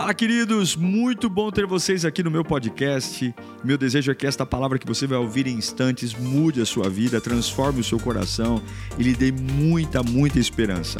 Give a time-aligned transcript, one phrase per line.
[0.00, 0.76] Fala, queridos!
[0.76, 3.34] Muito bom ter vocês aqui no meu podcast.
[3.62, 6.88] Meu desejo é que esta palavra que você vai ouvir em instantes mude a sua
[6.88, 8.62] vida, transforme o seu coração
[8.98, 10.98] e lhe dê muita, muita esperança.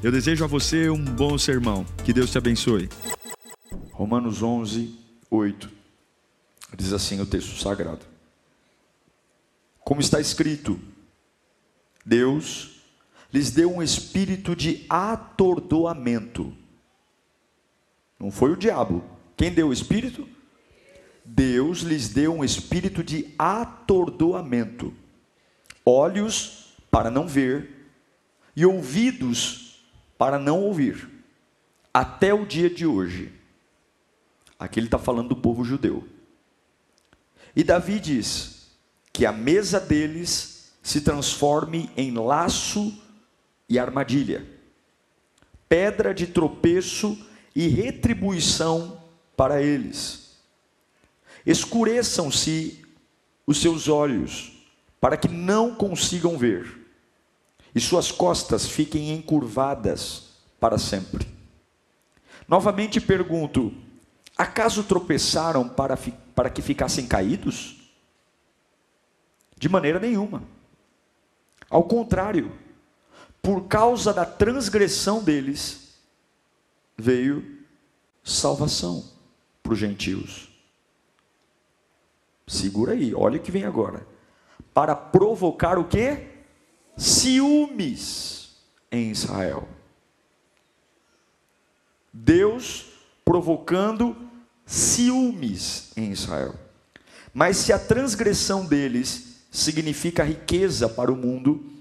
[0.00, 1.84] Eu desejo a você um bom sermão.
[2.04, 2.88] Que Deus te abençoe.
[3.90, 4.96] Romanos 11,
[5.28, 5.68] 8.
[6.78, 8.06] Diz assim o texto sagrado.
[9.80, 10.78] Como está escrito,
[12.04, 12.80] Deus
[13.34, 16.56] lhes deu um espírito de atordoamento
[18.18, 19.04] não foi o diabo.
[19.36, 20.28] Quem deu o espírito?
[21.24, 24.94] Deus lhes deu um espírito de atordoamento,
[25.84, 27.90] olhos para não ver
[28.54, 29.84] e ouvidos
[30.16, 31.10] para não ouvir,
[31.92, 33.32] até o dia de hoje.
[34.58, 36.08] Aqui ele está falando do povo judeu.
[37.54, 38.70] E Davi diz
[39.12, 42.96] que a mesa deles se transforme em laço
[43.68, 44.46] e armadilha,
[45.68, 47.18] pedra de tropeço
[47.56, 49.00] e retribuição
[49.34, 50.36] para eles.
[51.46, 52.84] Escureçam-se
[53.46, 54.52] os seus olhos,
[55.00, 56.86] para que não consigam ver,
[57.74, 61.26] e suas costas fiquem encurvadas para sempre.
[62.46, 63.72] Novamente pergunto:
[64.36, 65.98] acaso tropeçaram para,
[66.34, 67.76] para que ficassem caídos?
[69.56, 70.42] De maneira nenhuma.
[71.70, 72.52] Ao contrário,
[73.40, 75.85] por causa da transgressão deles,
[76.96, 77.44] veio
[78.22, 79.04] salvação
[79.62, 80.48] para os gentios.
[82.46, 84.06] Segura aí, olha o que vem agora.
[84.72, 86.28] Para provocar o que?
[86.96, 88.56] Ciúmes
[88.90, 89.68] em Israel.
[92.12, 92.86] Deus
[93.24, 94.16] provocando
[94.64, 96.54] ciúmes em Israel.
[97.34, 101.72] Mas se a transgressão deles significa riqueza para o mundo,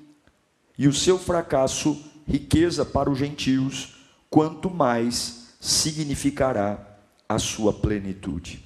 [0.78, 3.95] e o seu fracasso, riqueza para os gentios,
[4.36, 8.62] quanto mais significará a sua plenitude.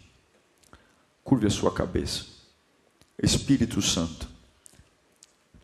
[1.24, 2.26] Curve a sua cabeça.
[3.22, 4.28] Espírito Santo,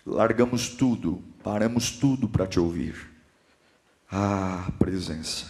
[0.06, 2.96] largamos tudo, paramos tudo para te ouvir.
[4.12, 5.50] Ah, presença.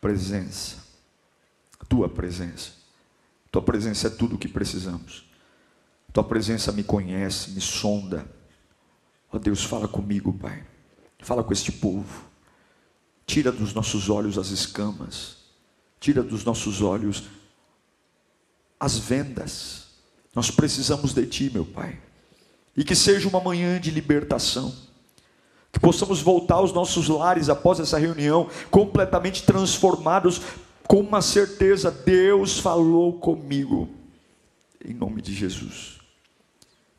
[0.00, 0.78] Presença.
[1.88, 2.72] Tua presença.
[3.52, 5.24] Tua presença é tudo o que precisamos.
[6.12, 8.28] Tua presença me conhece, me sonda.
[9.32, 10.66] Ó oh, Deus, fala comigo, Pai.
[11.20, 12.34] Fala com este povo.
[13.26, 15.36] Tira dos nossos olhos as escamas,
[15.98, 17.24] tira dos nossos olhos
[18.78, 19.86] as vendas.
[20.34, 21.98] Nós precisamos de Ti, meu Pai.
[22.76, 24.72] E que seja uma manhã de libertação.
[25.72, 30.40] Que possamos voltar aos nossos lares após essa reunião, completamente transformados,
[30.86, 33.88] com uma certeza: Deus falou comigo.
[34.84, 35.98] Em nome de Jesus.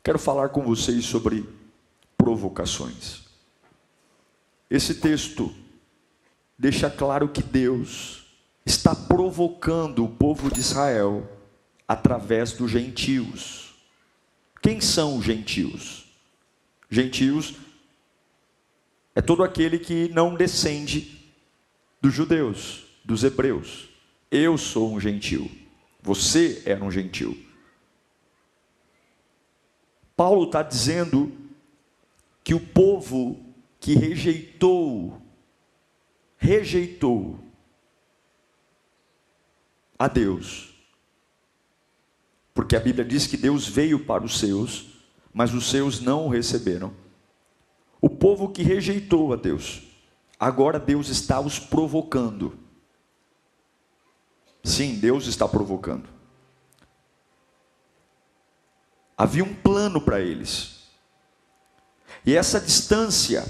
[0.02, 1.48] Quero falar com vocês sobre
[2.16, 3.22] provocações.
[4.68, 5.54] Esse texto
[6.58, 8.24] deixa claro que Deus
[8.66, 11.26] está provocando o povo de Israel
[11.86, 13.74] através dos gentios.
[14.60, 16.04] Quem são os gentios?
[16.90, 17.54] Gentios
[19.14, 21.32] é todo aquele que não descende
[22.00, 23.88] dos judeus, dos hebreus.
[24.30, 25.50] Eu sou um gentil.
[26.02, 27.36] Você era um gentil.
[30.16, 31.32] Paulo está dizendo
[32.42, 33.40] que o povo
[33.80, 35.22] que rejeitou
[36.38, 37.38] rejeitou
[39.98, 40.74] a Deus.
[42.54, 44.86] Porque a Bíblia diz que Deus veio para os seus,
[45.34, 46.94] mas os seus não o receberam.
[48.00, 49.82] O povo que rejeitou a Deus,
[50.38, 52.58] agora Deus está os provocando.
[54.62, 56.08] Sim, Deus está provocando.
[59.16, 60.78] Havia um plano para eles.
[62.24, 63.44] E essa distância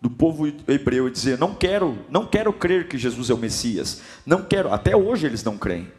[0.00, 4.00] do povo hebreu e dizer: "Não quero, não quero crer que Jesus é o Messias.
[4.24, 4.72] Não quero".
[4.72, 5.90] Até hoje eles não creem.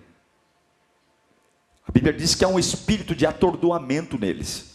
[1.88, 4.70] A Bíblia diz que há um espírito de atordoamento neles.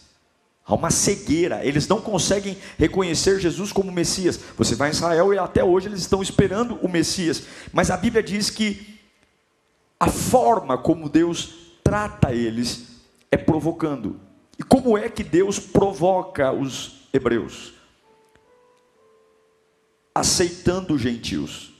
[0.65, 4.39] Há uma cegueira, eles não conseguem reconhecer Jesus como Messias.
[4.57, 7.43] Você vai em Israel e até hoje eles estão esperando o Messias.
[7.71, 8.99] Mas a Bíblia diz que
[9.99, 11.53] a forma como Deus
[11.83, 12.95] trata eles
[13.31, 14.19] é provocando.
[14.57, 17.74] E como é que Deus provoca os hebreus?
[20.15, 21.73] Aceitando os gentios,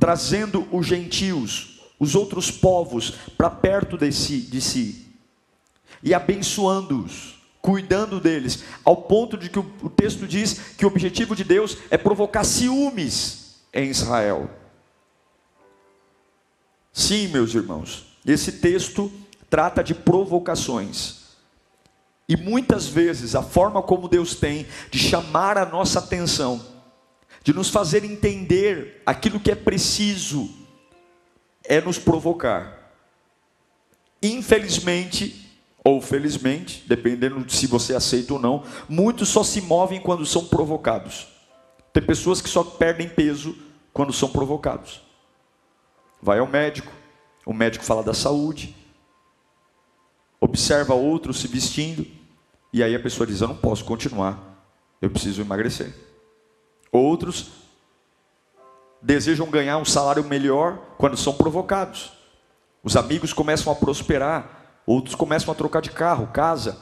[0.00, 5.06] trazendo os gentios, os outros povos, para perto de si, de si
[6.02, 11.34] e abençoando-os, cuidando deles, ao ponto de que o, o texto diz que o objetivo
[11.34, 14.48] de Deus é provocar ciúmes em Israel.
[16.92, 19.12] Sim, meus irmãos, esse texto
[19.50, 21.25] trata de provocações.
[22.28, 26.64] E muitas vezes a forma como Deus tem de chamar a nossa atenção,
[27.42, 30.50] de nos fazer entender aquilo que é preciso,
[31.64, 32.92] é nos provocar.
[34.20, 35.46] Infelizmente,
[35.84, 40.44] ou felizmente, dependendo de se você aceita ou não, muitos só se movem quando são
[40.44, 41.28] provocados.
[41.92, 43.56] Tem pessoas que só perdem peso
[43.92, 45.00] quando são provocados.
[46.20, 46.92] Vai ao médico,
[47.46, 48.74] o médico fala da saúde,
[50.40, 52.04] observa outro se vestindo,
[52.72, 54.38] e aí a pessoa diz: Eu não posso continuar,
[55.00, 55.92] eu preciso emagrecer.
[56.92, 57.50] Outros
[59.02, 62.12] desejam ganhar um salário melhor quando são provocados.
[62.82, 66.76] Os amigos começam a prosperar, outros começam a trocar de carro, casa.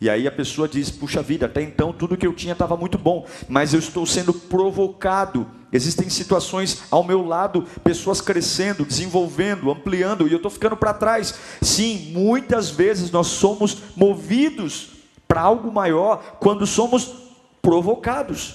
[0.00, 2.98] E aí a pessoa diz: Puxa vida, até então tudo que eu tinha estava muito
[2.98, 5.46] bom, mas eu estou sendo provocado.
[5.72, 11.34] Existem situações ao meu lado, pessoas crescendo, desenvolvendo, ampliando, e eu estou ficando para trás.
[11.60, 14.93] Sim, muitas vezes nós somos movidos
[15.34, 17.12] para algo maior quando somos
[17.60, 18.54] provocados.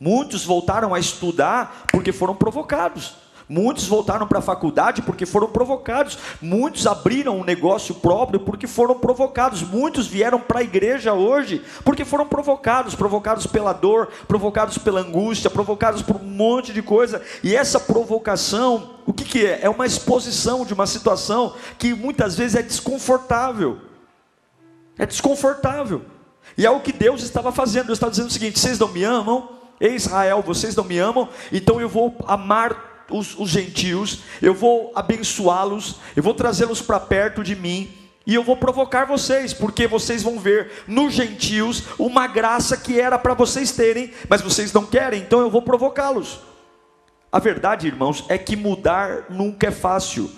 [0.00, 3.14] Muitos voltaram a estudar porque foram provocados.
[3.48, 6.18] Muitos voltaram para a faculdade porque foram provocados.
[6.42, 9.62] Muitos abriram um negócio próprio porque foram provocados.
[9.62, 15.48] Muitos vieram para a igreja hoje porque foram provocados provocados pela dor, provocados pela angústia,
[15.48, 17.22] provocados por um monte de coisa.
[17.40, 19.60] E essa provocação, o que, que é?
[19.62, 23.87] É uma exposição de uma situação que muitas vezes é desconfortável.
[24.98, 26.02] É desconfortável.
[26.56, 27.86] E é o que Deus estava fazendo.
[27.86, 29.56] Deus estava dizendo o seguinte: vocês não me amam?
[29.80, 34.92] Ei Israel, vocês não me amam, então eu vou amar os, os gentios, eu vou
[34.94, 37.88] abençoá-los, eu vou trazê-los para perto de mim,
[38.26, 43.18] e eu vou provocar vocês, porque vocês vão ver nos gentios uma graça que era
[43.18, 46.40] para vocês terem, mas vocês não querem, então eu vou provocá-los.
[47.30, 50.30] A verdade, irmãos, é que mudar nunca é fácil.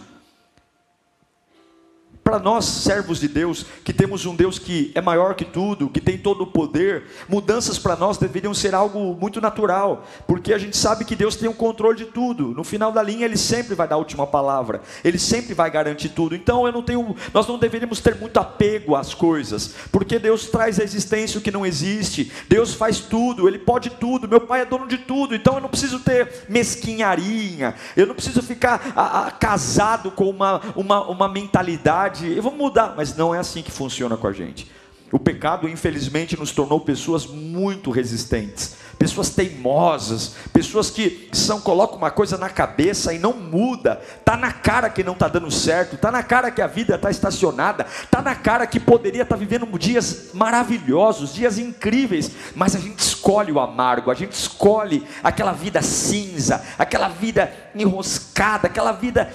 [2.31, 6.00] Para nós, servos de Deus, que temos um Deus que é maior que tudo, que
[6.00, 10.77] tem todo o poder, mudanças para nós deveriam ser algo muito natural, porque a gente
[10.77, 12.55] sabe que Deus tem o controle de tudo.
[12.55, 16.11] No final da linha, Ele sempre vai dar a última palavra, Ele sempre vai garantir
[16.11, 16.37] tudo.
[16.37, 20.79] Então, eu não tenho, nós não deveríamos ter muito apego às coisas, porque Deus traz
[20.79, 24.65] a existência o que não existe, Deus faz tudo, Ele pode tudo, meu Pai é
[24.65, 29.31] dono de tudo, então eu não preciso ter mesquinharia, eu não preciso ficar a, a,
[29.33, 34.17] casado com uma, uma, uma mentalidade eu vou mudar, mas não é assim que funciona
[34.17, 34.71] com a gente.
[35.13, 42.13] O pecado, infelizmente, nos tornou pessoas muito resistentes, pessoas teimosas, pessoas que são colocam uma
[42.13, 44.01] coisa na cabeça e não muda.
[44.25, 47.11] Tá na cara que não está dando certo, tá na cara que a vida está
[47.11, 52.79] estacionada, tá na cara que poderia estar tá vivendo dias maravilhosos, dias incríveis, mas a
[52.79, 59.29] gente escolhe o amargo, a gente escolhe aquela vida cinza, aquela vida enroscada, aquela vida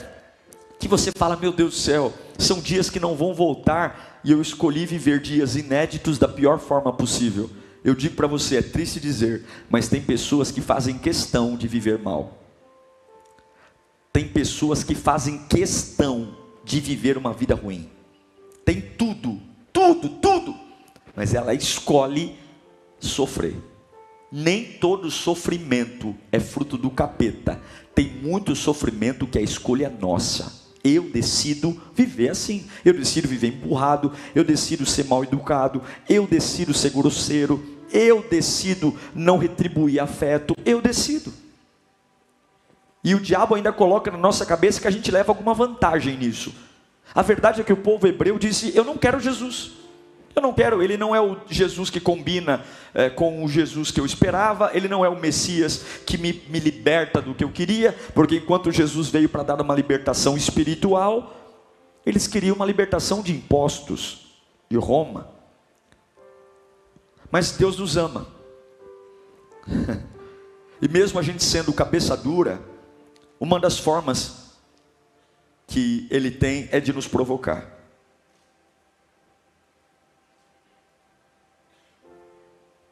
[0.80, 4.42] que você fala, meu Deus do céu, são dias que não vão voltar e eu
[4.42, 7.50] escolhi viver dias inéditos da pior forma possível.
[7.84, 12.00] Eu digo para você, é triste dizer, mas tem pessoas que fazem questão de viver
[12.00, 12.42] mal.
[14.12, 17.90] Tem pessoas que fazem questão de viver uma vida ruim.
[18.66, 19.40] Tem tudo,
[19.72, 20.56] tudo, tudo,
[21.16, 22.36] mas ela escolhe
[23.00, 23.56] sofrer.
[24.32, 27.62] Nem todo sofrimento é fruto do capeta.
[27.94, 30.65] Tem muito sofrimento que é escolha nossa.
[30.86, 32.68] Eu decido viver assim.
[32.86, 34.14] Eu decido viver empurrado.
[34.36, 35.82] Eu decido ser mal educado.
[36.08, 37.62] Eu decido ser grosseiro.
[37.92, 40.56] Eu decido não retribuir afeto.
[40.64, 41.34] Eu decido.
[43.04, 46.54] E o diabo ainda coloca na nossa cabeça que a gente leva alguma vantagem nisso.
[47.14, 49.85] A verdade é que o povo hebreu disse: Eu não quero Jesus.
[50.36, 52.62] Eu não quero, ele não é o Jesus que combina
[52.94, 56.60] é, com o Jesus que eu esperava, ele não é o Messias que me, me
[56.60, 61.34] liberta do que eu queria, porque enquanto Jesus veio para dar uma libertação espiritual,
[62.06, 65.30] eles queriam uma libertação de impostos de Roma.
[67.32, 68.28] Mas Deus nos ama.
[70.82, 72.62] e mesmo a gente sendo cabeça dura,
[73.40, 74.58] uma das formas
[75.66, 77.75] que ele tem é de nos provocar.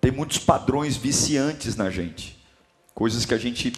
[0.04, 2.38] Tem muitos padrões viciantes na gente,
[2.94, 3.72] coisas que a gente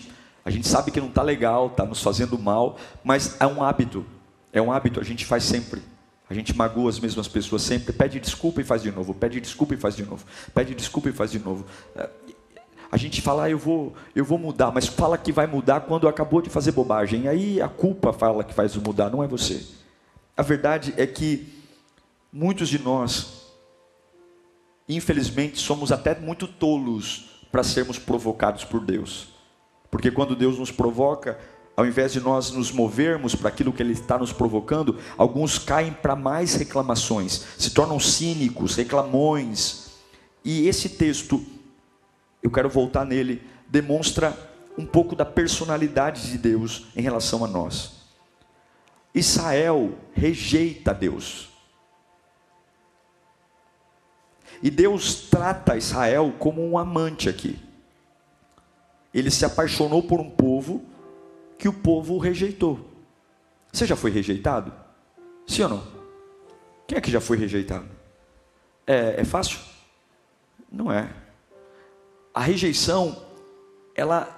[0.43, 4.03] a gente sabe que não está legal, está nos fazendo mal, mas é um hábito,
[4.51, 5.83] é um hábito, a gente faz sempre.
[6.27, 9.75] A gente magoa as mesmas pessoas sempre, pede desculpa e faz de novo, pede desculpa
[9.75, 11.63] e faz de novo, pede desculpa e faz de novo.
[11.95, 12.09] É,
[12.91, 16.07] a gente fala, ah, eu vou, eu vou mudar, mas fala que vai mudar quando
[16.07, 17.27] acabou de fazer bobagem.
[17.27, 19.63] Aí a culpa fala que faz mudar, não é você.
[20.35, 21.53] A verdade é que
[22.33, 23.44] muitos de nós
[24.87, 29.27] infelizmente, somos até muito tolos para sermos provocados por Deus.
[29.89, 31.39] Porque quando Deus nos provoca,
[31.75, 35.91] ao invés de nós nos movermos para aquilo que Ele está nos provocando, alguns caem
[35.91, 39.91] para mais reclamações, se tornam cínicos, reclamões.
[40.43, 41.43] E esse texto,
[42.41, 44.37] eu quero voltar nele, demonstra
[44.77, 47.93] um pouco da personalidade de Deus em relação a nós.
[49.13, 51.54] Israel rejeita Deus.
[54.65, 57.59] E Deus trata Israel como um amante aqui.
[59.13, 60.83] Ele se apaixonou por um povo
[61.55, 62.83] que o povo rejeitou.
[63.71, 64.73] Você já foi rejeitado?
[65.45, 65.87] Sim ou não?
[66.87, 67.85] Quem é que já foi rejeitado?
[68.87, 69.59] É, é fácil?
[70.71, 71.13] Não é.
[72.33, 73.23] A rejeição,
[73.93, 74.35] ela,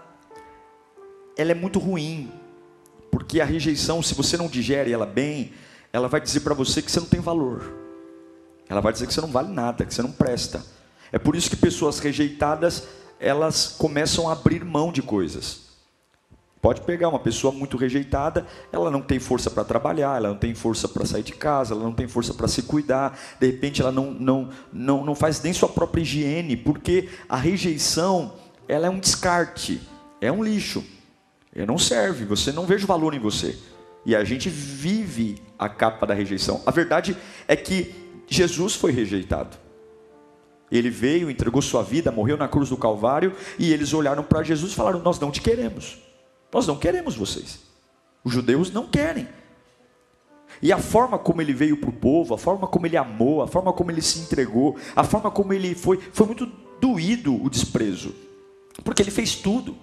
[1.38, 2.30] ela é muito ruim,
[3.10, 5.54] porque a rejeição, se você não digere ela bem,
[5.94, 7.87] ela vai dizer para você que você não tem valor.
[8.70, 10.64] Ela vai dizer que você não vale nada, que você não presta.
[11.12, 12.84] É por isso que pessoas rejeitadas,
[13.20, 15.68] elas começam a abrir mão de coisas.
[16.62, 20.56] Pode pegar uma pessoa muito rejeitada, ela não tem força para trabalhar, ela não tem
[20.56, 23.92] força para sair de casa, ela não tem força para se cuidar, de repente ela
[23.92, 28.34] não, não, não, não faz nem sua própria higiene, porque a rejeição
[28.68, 29.80] ela é um descarte,
[30.20, 30.84] é um lixo,
[31.56, 33.58] é, não serve, você não vejo valor em você.
[34.06, 36.62] E a gente vive a capa da rejeição.
[36.66, 37.16] A verdade
[37.48, 37.94] é que
[38.28, 39.58] Jesus foi rejeitado.
[40.70, 44.74] Ele veio, entregou sua vida, morreu na cruz do Calvário, e eles olharam para Jesus
[44.74, 45.98] e falaram: Nós não te queremos.
[46.52, 47.60] Nós não queremos vocês.
[48.24, 49.28] Os judeus não querem.
[50.62, 53.48] E a forma como ele veio para o povo, a forma como ele amou, a
[53.48, 56.46] forma como ele se entregou, a forma como ele foi, foi muito
[56.82, 58.14] doído o desprezo.
[58.84, 59.76] Porque ele fez tudo.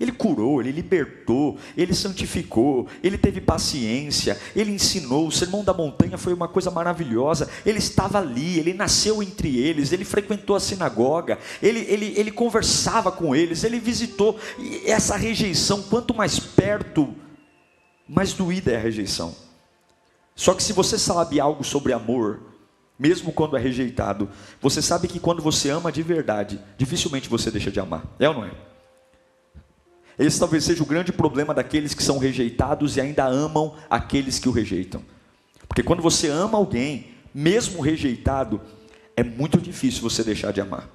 [0.00, 5.26] Ele curou, ele libertou, ele santificou, ele teve paciência, ele ensinou.
[5.26, 7.48] O sermão da montanha foi uma coisa maravilhosa.
[7.66, 13.10] Ele estava ali, ele nasceu entre eles, ele frequentou a sinagoga, ele, ele, ele conversava
[13.10, 14.38] com eles, ele visitou.
[14.58, 17.12] E essa rejeição, quanto mais perto,
[18.08, 19.34] mais doída é a rejeição.
[20.36, 22.40] Só que se você sabe algo sobre amor,
[22.96, 24.28] mesmo quando é rejeitado,
[24.60, 28.04] você sabe que quando você ama de verdade, dificilmente você deixa de amar.
[28.20, 28.50] É ou não é?
[30.18, 34.48] Esse talvez seja o grande problema daqueles que são rejeitados e ainda amam aqueles que
[34.48, 35.02] o rejeitam.
[35.68, 38.60] Porque quando você ama alguém, mesmo rejeitado,
[39.16, 40.88] é muito difícil você deixar de amar.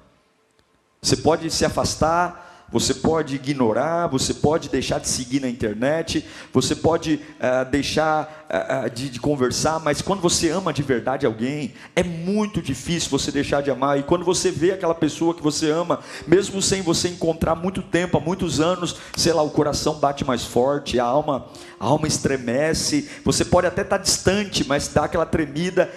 [1.00, 6.74] Você pode se afastar, você pode ignorar, você pode deixar de seguir na internet, você
[6.74, 12.02] pode uh, deixar uh, de, de, conversar, mas quando você ama de verdade alguém, é
[12.02, 13.98] muito difícil você deixar de amar.
[13.98, 18.18] E quando você vê aquela pessoa que você ama, mesmo sem você encontrar muito tempo,
[18.18, 21.46] há muitos anos, sei lá, o coração bate mais forte, a alma,
[21.78, 23.08] a alma estremece.
[23.24, 25.92] Você pode até estar distante, mas dá aquela tremida.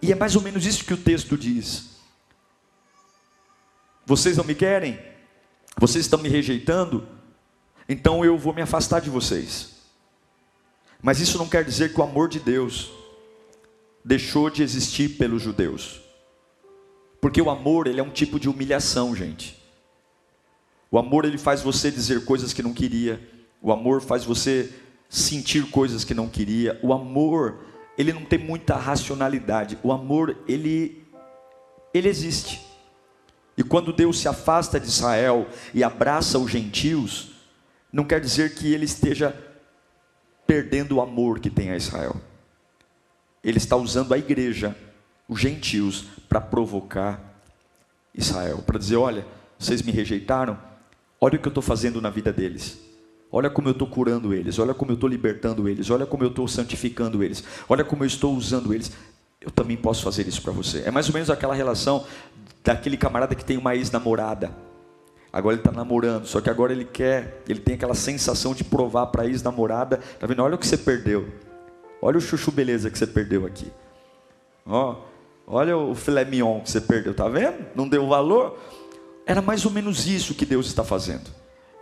[0.00, 1.90] E é mais ou menos isso que o texto diz.
[4.06, 5.11] Vocês não me querem?
[5.78, 7.06] Vocês estão me rejeitando,
[7.88, 9.72] então eu vou me afastar de vocês.
[11.02, 12.92] Mas isso não quer dizer que o amor de Deus
[14.04, 16.00] deixou de existir pelos judeus.
[17.20, 19.60] Porque o amor, ele é um tipo de humilhação, gente.
[20.90, 23.20] O amor ele faz você dizer coisas que não queria.
[23.60, 24.72] O amor faz você
[25.08, 26.78] sentir coisas que não queria.
[26.82, 27.60] O amor,
[27.96, 29.78] ele não tem muita racionalidade.
[29.82, 31.02] O amor, ele
[31.94, 32.60] ele existe.
[33.62, 37.30] E quando Deus se afasta de Israel e abraça os gentios,
[37.92, 39.32] não quer dizer que ele esteja
[40.44, 42.20] perdendo o amor que tem a Israel.
[43.42, 44.76] Ele está usando a igreja,
[45.28, 47.40] os gentios, para provocar
[48.12, 49.24] Israel, para dizer: olha,
[49.56, 50.58] vocês me rejeitaram,
[51.20, 52.80] olha o que eu estou fazendo na vida deles.
[53.30, 56.30] Olha como eu estou curando eles, olha como eu estou libertando eles, olha como eu
[56.30, 58.90] estou santificando eles, olha como eu estou usando eles.
[59.44, 60.82] Eu também posso fazer isso para você.
[60.86, 62.06] É mais ou menos aquela relação
[62.62, 64.54] daquele camarada que tem uma ex-namorada.
[65.32, 69.06] Agora ele está namorando, só que agora ele quer, ele tem aquela sensação de provar
[69.06, 70.42] para a ex-namorada, tá vendo?
[70.42, 71.26] Olha o que você perdeu.
[72.00, 73.72] Olha o chuchu beleza que você perdeu aqui.
[74.66, 74.96] Ó,
[75.46, 77.64] olha o filé mignon que você perdeu, tá vendo?
[77.74, 78.58] Não deu valor.
[79.24, 81.30] Era mais ou menos isso que Deus está fazendo.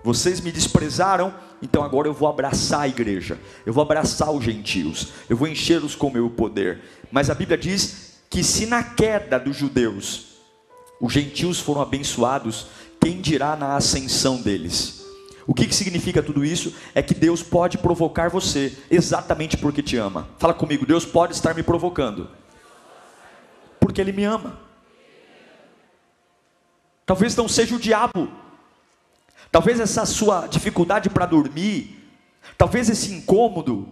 [0.02, 5.08] Vocês me desprezaram, então agora eu vou abraçar a igreja, eu vou abraçar os gentios,
[5.28, 6.80] eu vou enchê-los com o meu poder.
[7.12, 10.30] Mas a Bíblia diz que se na queda dos judeus
[11.00, 12.66] os gentios foram abençoados,
[13.00, 15.00] quem dirá na ascensão deles?
[15.46, 16.74] O que, que significa tudo isso?
[16.94, 20.28] É que Deus pode provocar você exatamente porque te ama.
[20.38, 22.28] Fala comigo, Deus pode estar me provocando.
[23.80, 24.60] Porque Ele me ama.
[27.06, 28.30] Talvez não seja o diabo.
[29.50, 32.08] Talvez essa sua dificuldade para dormir,
[32.56, 33.88] talvez esse incômodo,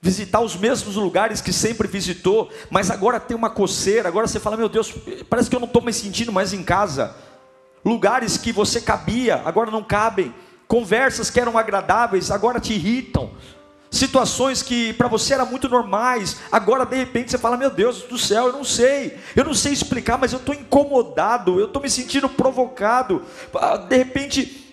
[0.00, 4.56] visitar os mesmos lugares que sempre visitou, mas agora tem uma coceira, agora você fala,
[4.56, 4.94] meu Deus,
[5.28, 7.16] parece que eu não estou me sentindo mais em casa.
[7.84, 10.34] Lugares que você cabia, agora não cabem.
[10.66, 13.30] Conversas que eram agradáveis, agora te irritam.
[13.90, 18.18] Situações que para você eram muito normais, agora de repente você fala: Meu Deus do
[18.18, 21.88] céu, eu não sei, eu não sei explicar, mas eu estou incomodado, eu estou me
[21.88, 23.22] sentindo provocado.
[23.54, 24.64] Ah, de repente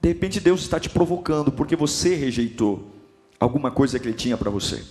[0.00, 2.92] De repente Deus está te provocando porque você rejeitou
[3.40, 4.84] alguma coisa que Ele tinha para você.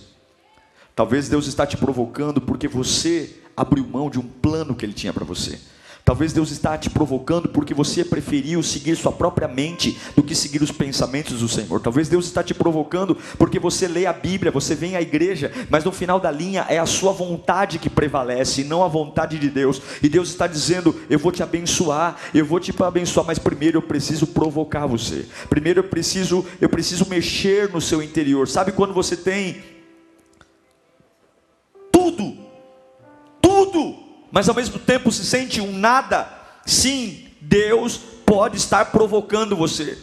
[0.94, 5.12] Talvez Deus está te provocando porque você abriu mão de um plano que Ele tinha
[5.12, 5.58] para você.
[6.06, 10.62] Talvez Deus está te provocando porque você preferiu seguir sua própria mente do que seguir
[10.62, 11.80] os pensamentos do Senhor.
[11.80, 15.82] Talvez Deus está te provocando porque você lê a Bíblia, você vem à igreja, mas
[15.82, 19.50] no final da linha é a sua vontade que prevalece, e não a vontade de
[19.50, 19.82] Deus.
[20.00, 23.82] E Deus está dizendo: "Eu vou te abençoar, eu vou te abençoar, mas primeiro eu
[23.82, 25.26] preciso provocar você.
[25.50, 28.46] Primeiro eu preciso, eu preciso mexer no seu interior.
[28.46, 29.60] Sabe quando você tem
[31.90, 32.36] tudo?
[33.42, 36.28] Tudo mas ao mesmo tempo se sente um nada,
[36.64, 39.98] sim, Deus pode estar provocando você.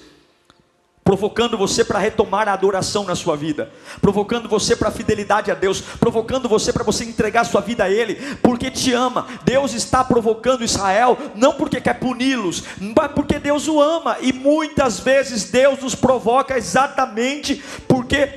[1.03, 5.53] Provocando você para retomar a adoração na sua vida, provocando você para a fidelidade a
[5.53, 9.27] Deus, provocando você para você entregar sua vida a Ele, porque te ama.
[9.43, 15.01] Deus está provocando Israel, não porque quer puni-los, mas porque Deus o ama, e muitas
[15.01, 18.29] vezes Deus nos provoca exatamente porque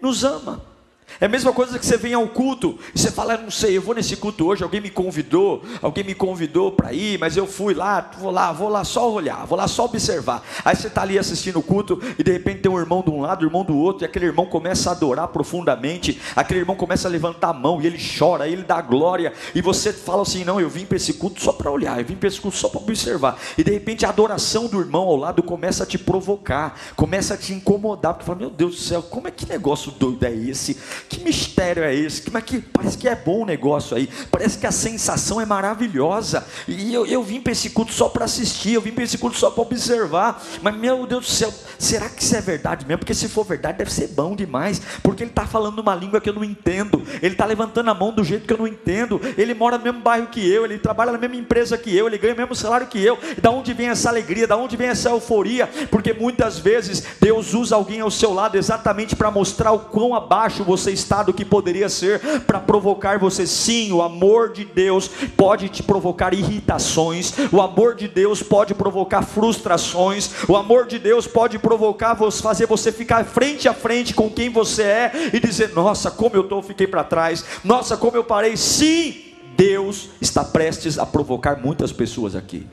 [0.00, 0.73] nos ama.
[1.20, 3.82] É a mesma coisa que você vem ao culto e você fala, não sei, eu
[3.82, 7.74] vou nesse culto hoje, alguém me convidou, alguém me convidou para ir, mas eu fui
[7.74, 10.42] lá, vou lá, vou lá só olhar, vou lá só observar.
[10.64, 13.20] Aí você está ali assistindo o culto e de repente tem um irmão de um
[13.20, 17.06] lado, um irmão do outro, e aquele irmão começa a adorar profundamente, aquele irmão começa
[17.06, 20.60] a levantar a mão e ele chora, ele dá glória, e você fala assim: não,
[20.60, 22.80] eu vim para esse culto só para olhar, eu vim para esse culto só para
[22.80, 23.38] observar.
[23.56, 27.36] E de repente a adoração do irmão ao lado começa a te provocar, começa a
[27.36, 30.76] te incomodar, porque fala, meu Deus do céu, como é que negócio doido é esse?
[31.08, 32.22] Que mistério é esse?
[32.22, 34.08] Como é que parece que é bom o negócio aí?
[34.30, 36.46] Parece que a sensação é maravilhosa.
[36.66, 39.36] E eu, eu vim para esse culto só para assistir, eu vim para esse culto
[39.36, 40.42] só para observar.
[40.62, 42.98] Mas meu Deus do céu, será que isso é verdade mesmo?
[42.98, 44.80] Porque se for verdade, deve ser bom demais.
[45.02, 47.02] Porque ele está falando uma língua que eu não entendo.
[47.22, 49.20] Ele está levantando a mão do jeito que eu não entendo.
[49.36, 52.18] Ele mora no mesmo bairro que eu, ele trabalha na mesma empresa que eu, ele
[52.18, 53.18] ganha o mesmo salário que eu.
[53.40, 54.46] Da onde vem essa alegria?
[54.46, 55.68] Da onde vem essa euforia?
[55.90, 60.64] Porque muitas vezes Deus usa alguém ao seu lado exatamente para mostrar o quão abaixo
[60.64, 63.46] você está do que poderia ser para provocar você.
[63.46, 69.22] Sim, o amor de Deus pode te provocar irritações, o amor de Deus pode provocar
[69.22, 74.48] frustrações, o amor de Deus pode provocar fazer você ficar frente a frente com quem
[74.48, 78.56] você é e dizer: Nossa, como eu estou, fiquei para trás, nossa, como eu parei.
[78.56, 79.16] Sim,
[79.56, 82.66] Deus está prestes a provocar muitas pessoas aqui.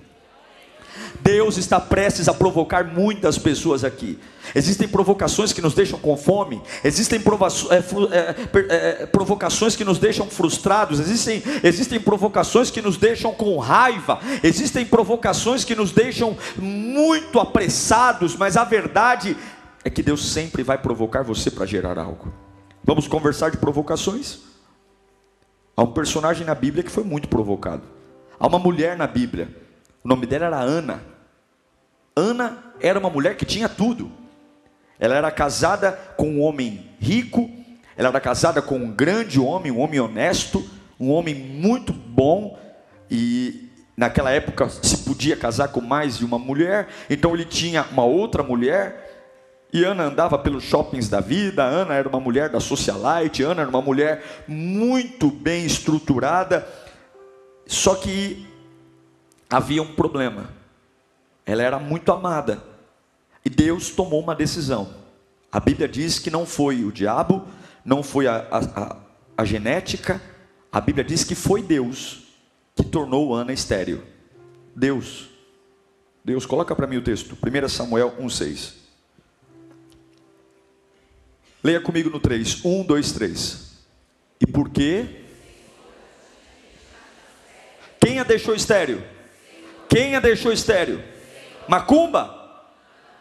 [1.20, 4.18] Deus está prestes a provocar muitas pessoas aqui.
[4.56, 10.28] Existem provocações que nos deixam com fome, existem é, é, é, provocações que nos deixam
[10.28, 17.40] frustrados, existem, existem provocações que nos deixam com raiva, existem provocações que nos deixam muito
[17.40, 19.38] apressados, mas a verdade
[19.84, 22.34] é que Deus sempre vai provocar você para gerar algo.
[22.84, 24.40] Vamos conversar de provocações?
[25.76, 27.84] Há um personagem na Bíblia que foi muito provocado.
[28.40, 29.50] Há uma mulher na Bíblia,
[30.04, 31.04] o nome dela era Ana.
[32.16, 34.12] Ana era uma mulher que tinha tudo.
[35.00, 37.50] Ela era casada com um homem rico,
[37.96, 40.64] ela era casada com um grande homem, um homem honesto,
[41.00, 42.58] um homem muito bom,
[43.10, 48.04] e naquela época se podia casar com mais de uma mulher, então ele tinha uma
[48.04, 49.10] outra mulher,
[49.74, 53.70] e Ana andava pelos shoppings da vida, Ana era uma mulher da socialite, Ana era
[53.70, 56.68] uma mulher muito bem estruturada,
[57.66, 58.51] só que
[59.52, 60.62] havia um problema
[61.46, 62.64] ela era muito amada.
[63.44, 64.94] E Deus tomou uma decisão.
[65.52, 67.46] A Bíblia diz que não foi o diabo,
[67.84, 68.98] não foi a, a,
[69.38, 70.22] a genética,
[70.72, 72.24] a Bíblia diz que foi Deus
[72.76, 74.02] que tornou Ana estéril.
[74.76, 75.30] Deus.
[76.24, 77.36] Deus, coloca para mim o texto.
[77.36, 78.76] 1 Samuel 1,6.
[81.64, 82.64] Leia comigo no 3.
[82.64, 83.72] 1, 2, 3.
[84.40, 85.24] E por quê?
[88.00, 89.04] Quem a deixou estéril?
[89.92, 91.04] Quem a deixou estéril?
[91.68, 92.64] Macumba,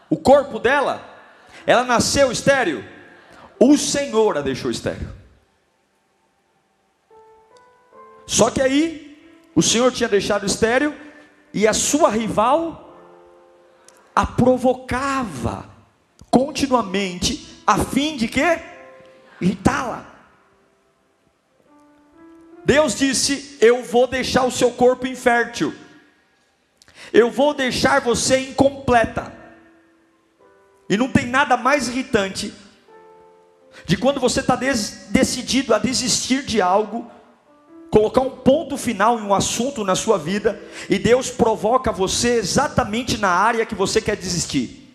[0.09, 1.05] o corpo dela,
[1.67, 2.85] ela nasceu estéril.
[3.59, 5.09] O Senhor a deixou estéril.
[8.25, 9.21] Só que aí,
[9.53, 10.95] o Senhor tinha deixado estéril
[11.53, 12.97] e a sua rival
[14.15, 15.69] a provocava
[16.31, 18.61] continuamente a fim de que
[19.41, 20.07] irritá-la.
[22.65, 25.75] Deus disse: Eu vou deixar o seu corpo infértil
[27.13, 29.33] eu vou deixar você incompleta.
[30.89, 32.53] E não tem nada mais irritante
[33.87, 37.11] de quando você está decidido a desistir de algo,
[37.91, 43.19] colocar um ponto final em um assunto na sua vida, e Deus provoca você exatamente
[43.19, 44.90] na área que você quer desistir.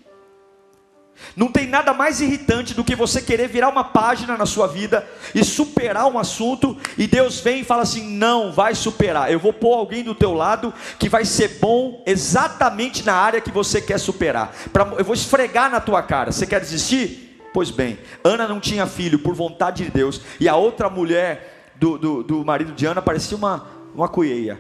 [1.36, 5.08] Não tem nada mais irritante do que você querer virar uma página na sua vida
[5.34, 9.32] e superar um assunto e Deus vem e fala assim: "Não vai superar.
[9.32, 13.52] Eu vou pôr alguém do teu lado que vai ser bom exatamente na área que
[13.52, 14.54] você quer superar.
[14.98, 16.32] Eu vou esfregar na tua cara.
[16.32, 17.40] Você quer desistir?
[17.54, 21.98] Pois bem, Ana não tinha filho por vontade de Deus e a outra mulher do,
[21.98, 24.60] do, do marido de Ana parecia uma uma cueia.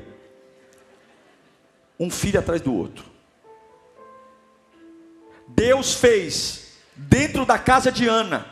[2.00, 3.15] Um filho atrás do outro.
[5.56, 8.46] Deus fez dentro da casa de Ana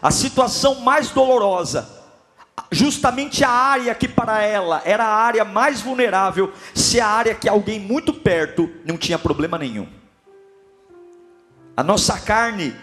[0.00, 1.88] a situação mais dolorosa,
[2.70, 7.48] justamente a área que para ela era a área mais vulnerável, se a área que
[7.48, 9.86] alguém muito perto não tinha problema nenhum.
[11.76, 12.74] A nossa carne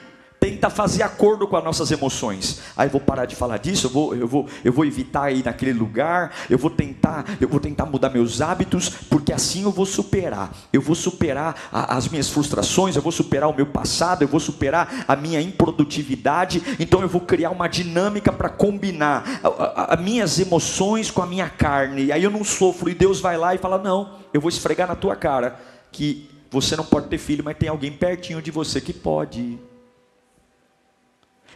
[0.50, 2.62] tenta fazer acordo com as nossas emoções.
[2.76, 5.46] Aí ah, vou parar de falar disso, eu vou, eu vou, eu vou evitar ir
[5.46, 9.86] naquele lugar, eu vou tentar, eu vou tentar mudar meus hábitos, porque assim eu vou
[9.86, 10.52] superar.
[10.74, 14.40] Eu vou superar a, as minhas frustrações, eu vou superar o meu passado, eu vou
[14.40, 16.62] superar a minha improdutividade.
[16.80, 19.42] Então eu vou criar uma dinâmica para combinar
[19.76, 22.06] as minhas emoções com a minha carne.
[22.06, 24.88] E aí eu não sofro e Deus vai lá e fala: "Não, eu vou esfregar
[24.88, 25.60] na tua cara
[25.92, 29.60] que você não pode ter filho, mas tem alguém pertinho de você que pode.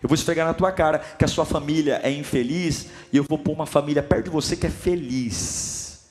[0.04, 3.38] Eu vou esfregar na tua cara que a sua família é infeliz e eu vou
[3.38, 6.04] pôr uma família perto de você que é feliz.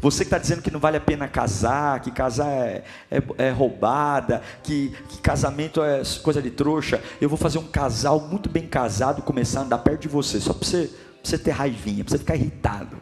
[0.00, 3.50] Você que está dizendo que não vale a pena casar, que casar é, é, é
[3.50, 8.66] roubada, que, que, casamento é coisa de trouxa, eu vou fazer um casal muito bem
[8.66, 10.90] casado começar a andar perto de você, só para você,
[11.22, 12.96] você ter raivinha, para você ficar irritado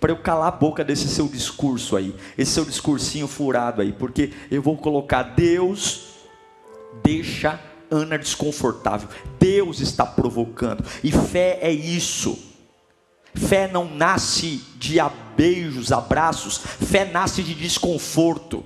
[0.00, 4.32] para eu calar a boca desse seu discurso aí, esse seu discursinho furado aí, porque
[4.48, 6.08] eu vou colocar Deus
[7.02, 9.08] deixa Ana desconfortável.
[9.38, 10.84] Deus está provocando.
[11.02, 12.38] E fé é isso.
[13.34, 14.96] Fé não nasce de
[15.36, 16.58] beijos, abraços.
[16.58, 18.64] Fé nasce de desconforto.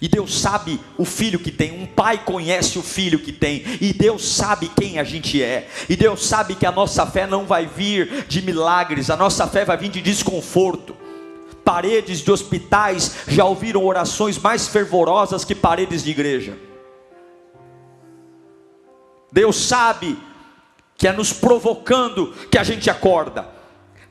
[0.00, 3.92] E Deus sabe o filho que tem, um pai conhece o filho que tem, e
[3.92, 7.66] Deus sabe quem a gente é, e Deus sabe que a nossa fé não vai
[7.66, 10.94] vir de milagres, a nossa fé vai vir de desconforto.
[11.64, 16.65] Paredes de hospitais já ouviram orações mais fervorosas que paredes de igreja.
[19.30, 20.18] Deus sabe
[20.96, 23.55] que é nos provocando que a gente acorda.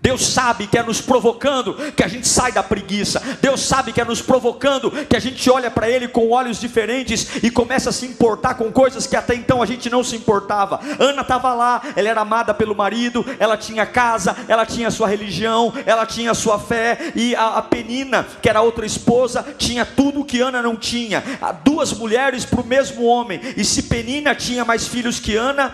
[0.05, 3.19] Deus sabe que é nos provocando que a gente sai da preguiça.
[3.41, 7.37] Deus sabe que é nos provocando que a gente olha para Ele com olhos diferentes
[7.41, 10.79] e começa a se importar com coisas que até então a gente não se importava.
[10.99, 15.73] Ana estava lá, ela era amada pelo marido, ela tinha casa, ela tinha sua religião,
[15.87, 20.39] ela tinha sua fé, e a, a Penina, que era outra esposa, tinha tudo que
[20.39, 21.23] Ana não tinha.
[21.63, 25.73] Duas mulheres para o mesmo homem, e se Penina tinha mais filhos que Ana,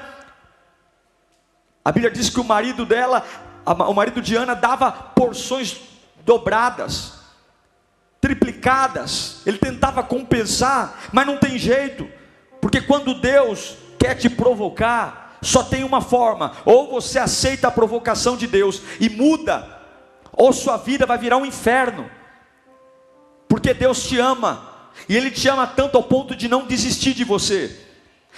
[1.84, 3.26] a Bíblia diz que o marido dela
[3.66, 5.78] o marido de Ana dava porções
[6.26, 7.14] dobradas,
[8.20, 9.42] triplicadas.
[9.46, 12.08] Ele tentava compensar, mas não tem jeito,
[12.60, 18.38] porque quando Deus quer te provocar, só tem uma forma: ou você aceita a provocação
[18.38, 19.82] de Deus e muda,
[20.32, 22.10] ou sua vida vai virar um inferno,
[23.48, 27.24] porque Deus te ama, e Ele te ama tanto ao ponto de não desistir de
[27.24, 27.91] você.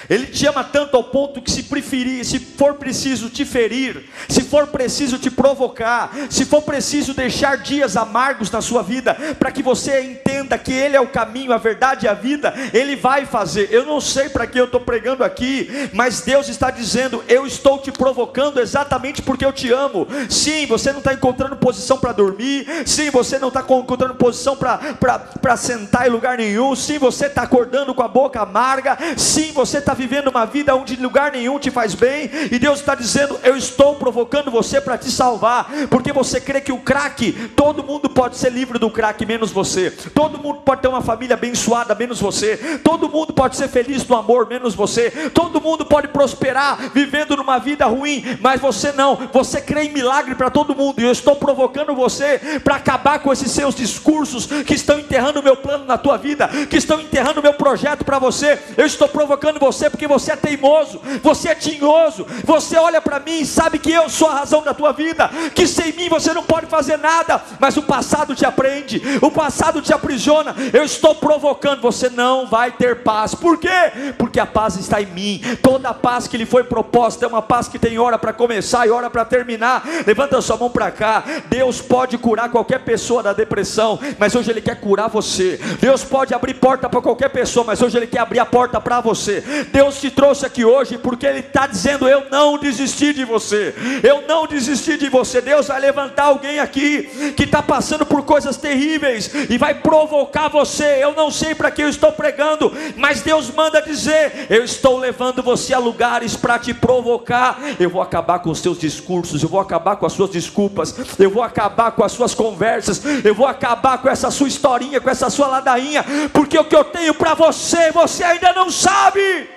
[0.10, 4.41] Ele te ama tanto ao ponto que se preferir, se for preciso te ferir, se
[4.41, 9.63] for preciso te provocar, se for preciso deixar dias amargos na sua vida, para que
[9.63, 13.69] você entenda que Ele é o caminho, a verdade e a vida, Ele vai fazer.
[13.71, 17.79] Eu não sei para que eu estou pregando aqui, mas Deus está dizendo: Eu estou
[17.79, 20.06] te provocando exatamente porque eu te amo.
[20.29, 25.58] Sim, você não está encontrando posição para dormir, sim, você não está encontrando posição para
[25.58, 29.93] sentar em lugar nenhum, sim, você está acordando com a boca amarga, sim, você está
[29.93, 33.96] vivendo uma vida onde lugar nenhum te faz bem, e Deus está dizendo: Eu estou
[33.96, 38.52] provocando você para te salvar, porque você crê que o crack, todo mundo pode ser
[38.52, 43.10] livre do crack, menos você, todo mundo pode ter uma família abençoada, menos você, todo
[43.10, 47.86] mundo pode ser feliz no amor, menos você, todo mundo pode prosperar vivendo numa vida
[47.86, 51.93] ruim, mas você não, você crê em milagre para todo mundo, e eu estou provocando
[51.93, 56.17] você para acabar com esses seus discursos que estão enterrando o meu plano na tua
[56.17, 60.07] vida, que estão enterrando o meu projeto para você, eu estou provocando você você porque
[60.07, 62.25] você é teimoso, você é tinhoso.
[62.43, 65.67] Você olha para mim e sabe que eu sou a razão da tua vida, que
[65.67, 69.93] sem mim você não pode fazer nada, mas o passado te aprende, o passado te
[69.93, 70.55] aprisiona.
[70.71, 73.33] Eu estou provocando, você não vai ter paz.
[73.33, 74.13] Por quê?
[74.17, 75.41] Porque a paz está em mim.
[75.62, 78.86] Toda a paz que lhe foi proposta é uma paz que tem hora para começar
[78.86, 79.83] e hora para terminar.
[80.05, 81.23] Levanta sua mão para cá.
[81.47, 85.59] Deus pode curar qualquer pessoa da depressão, mas hoje ele quer curar você.
[85.79, 89.01] Deus pode abrir porta para qualquer pessoa, mas hoje ele quer abrir a porta para
[89.01, 89.43] você.
[89.71, 93.73] Deus te trouxe aqui hoje porque Ele está dizendo: Eu não desisti de você,
[94.04, 95.41] eu não desisti de você.
[95.41, 100.99] Deus vai levantar alguém aqui que está passando por coisas terríveis e vai provocar você.
[101.02, 105.43] Eu não sei para que eu estou pregando, mas Deus manda dizer: Eu estou levando
[105.43, 107.60] você a lugares para te provocar.
[107.80, 111.30] Eu vou acabar com os seus discursos, eu vou acabar com as suas desculpas, eu
[111.30, 115.30] vou acabar com as suas conversas, eu vou acabar com essa sua historinha, com essa
[115.30, 119.49] sua ladainha, porque o que eu tenho para você, você ainda não sabe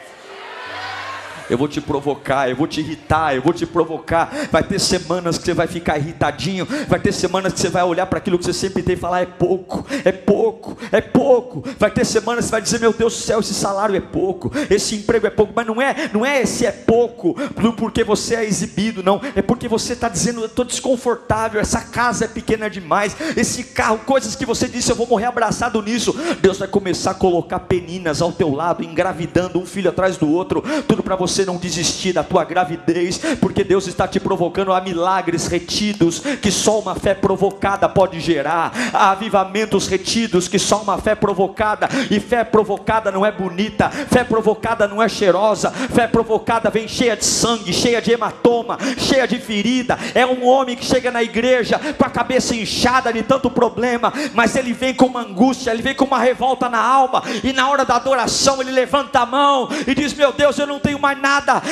[1.49, 4.31] eu vou te provocar, eu vou te irritar, eu vou te provocar.
[4.51, 8.07] Vai ter semanas que você vai ficar irritadinho, vai ter semanas que você vai olhar
[8.07, 11.65] para aquilo que você sempre tem e falar: é pouco, é pouco, é pouco.
[11.79, 14.51] Vai ter semanas que você vai dizer: meu Deus do céu, esse salário é pouco,
[14.71, 17.35] esse emprego é pouco, mas não é, não é esse é pouco
[17.77, 22.25] porque você é exibido, não, é porque você está dizendo: eu estou desconfortável, essa casa
[22.25, 26.15] é pequena demais, esse carro, coisas que você disse, eu vou morrer abraçado nisso.
[26.41, 30.63] Deus vai começar a colocar peninas ao teu lado, engravidando um filho atrás do outro,
[30.87, 34.81] tudo para você você não desistir da tua gravidez, porque Deus está te provocando a
[34.81, 40.97] milagres retidos que só uma fé provocada pode gerar, a avivamentos retidos que só uma
[40.97, 46.71] fé provocada, e fé provocada não é bonita, fé provocada não é cheirosa, fé provocada
[46.71, 49.99] vem cheia de sangue, cheia de hematoma, cheia de ferida.
[50.15, 54.57] É um homem que chega na igreja com a cabeça inchada de tanto problema, mas
[54.57, 57.85] ele vem com uma angústia, ele vem com uma revolta na alma, e na hora
[57.85, 61.26] da adoração ele levanta a mão e diz: Meu Deus, eu não tenho mais nada,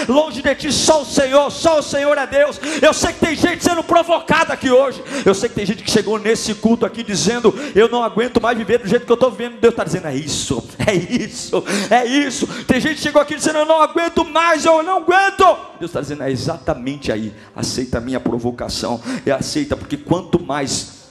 [0.08, 2.60] longe de ti só o Senhor, só o Senhor é Deus.
[2.82, 5.02] Eu sei que tem gente sendo provocada aqui hoje.
[5.24, 8.56] Eu sei que tem gente que chegou nesse culto aqui dizendo: Eu não aguento mais
[8.56, 9.60] viver do jeito que eu estou vivendo.
[9.60, 12.46] Deus está dizendo: É isso, é isso, é isso.
[12.64, 15.44] Tem gente que chegou aqui dizendo: Eu não aguento mais, eu não aguento.
[15.78, 17.32] Deus está dizendo: É exatamente aí.
[17.54, 21.04] Aceita a minha provocação, e aceita, porque quanto mais,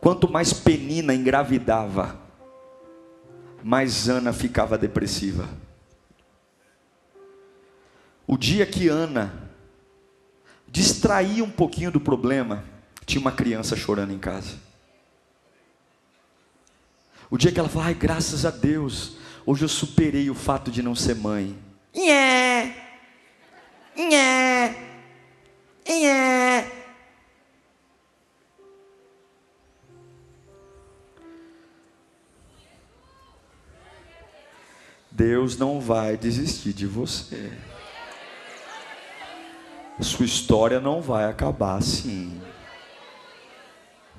[0.00, 2.16] quanto mais Penina engravidava,
[3.62, 5.65] mais Ana ficava depressiva.
[8.26, 9.50] O dia que Ana
[10.66, 12.64] distraía um pouquinho do problema,
[13.04, 14.56] tinha uma criança chorando em casa.
[17.30, 20.82] O dia que ela falou, ai, graças a Deus, hoje eu superei o fato de
[20.82, 21.56] não ser mãe.
[21.94, 22.76] Nhé,
[23.96, 24.76] nhé,
[25.88, 26.72] nhé.
[35.10, 37.50] Deus não vai desistir de você.
[40.00, 42.40] Sua história não vai acabar assim.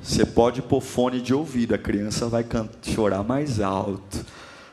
[0.01, 2.45] Você pode pôr fone de ouvido, a criança vai
[2.83, 4.25] chorar mais alto.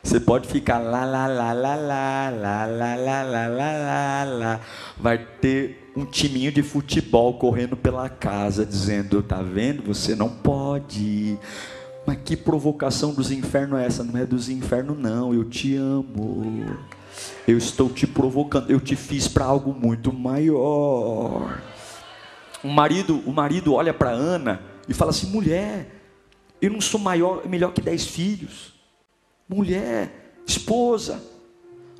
[0.02, 4.60] Você pode ficar lá, lá, lá, lá, lá, lá, lá, lá, lá, lá, lá, lá.
[4.98, 9.82] Vai ter um timinho de futebol correndo pela casa, dizendo: Tá vendo?
[9.82, 11.38] Você não pode.
[12.06, 14.04] Mas que provocação dos infernos é essa?
[14.04, 15.32] Não é dos infernos, não.
[15.32, 16.76] Eu te amo.
[17.46, 21.62] Eu estou te provocando, eu te fiz para algo muito maior.
[22.62, 26.02] O marido, o marido olha para Ana e fala assim: mulher,
[26.60, 28.74] eu não sou maior, melhor que dez filhos.
[29.48, 31.22] Mulher, esposa.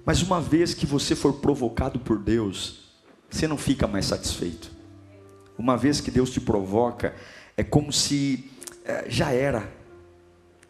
[0.06, 2.92] Mas uma vez que você for provocado por Deus,
[3.30, 4.70] você não fica mais satisfeito.
[5.58, 7.14] Uma vez que Deus te provoca,
[7.56, 8.50] é como se
[8.84, 9.70] é, já era.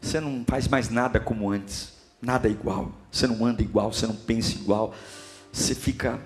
[0.00, 1.93] Você não faz mais nada como antes
[2.24, 2.92] nada é igual.
[3.10, 4.94] Você não anda igual, você não pensa igual.
[5.52, 6.20] Você fica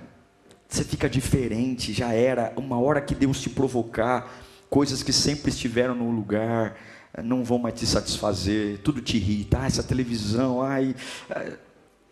[0.68, 4.30] você fica diferente, já era uma hora que Deus te provocar,
[4.68, 6.76] coisas que sempre estiveram no lugar,
[7.24, 10.94] não vão mais te satisfazer, tudo te irrita, ah, essa televisão, ai,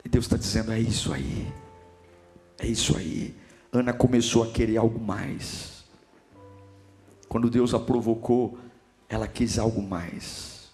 [0.02, 1.52] e Deus está dizendo, é isso aí,
[2.58, 3.34] é isso aí.
[3.70, 5.84] Ana começou a querer algo mais.
[7.28, 8.58] Quando Deus a provocou,
[9.06, 10.70] ela quis algo mais,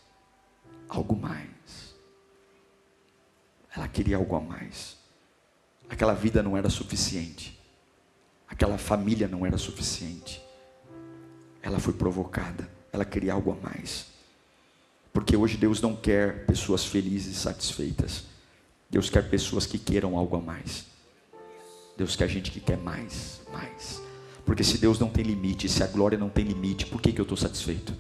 [0.89, 1.49] algo mais.
[3.75, 4.97] Ela queria algo a mais.
[5.89, 7.59] Aquela vida não era suficiente.
[8.49, 10.43] Aquela família não era suficiente.
[11.63, 12.69] Ela foi provocada.
[12.93, 14.07] Ela queria algo a mais.
[15.13, 18.25] Porque hoje Deus não quer pessoas felizes e satisfeitas.
[18.91, 20.87] Deus quer pessoas que queiram algo a mais.
[21.97, 24.03] Deus quer gente que quer mais, mais.
[24.45, 27.21] Porque se Deus não tem limite, se a glória não tem limite, por que, que
[27.21, 27.95] eu estou satisfeito?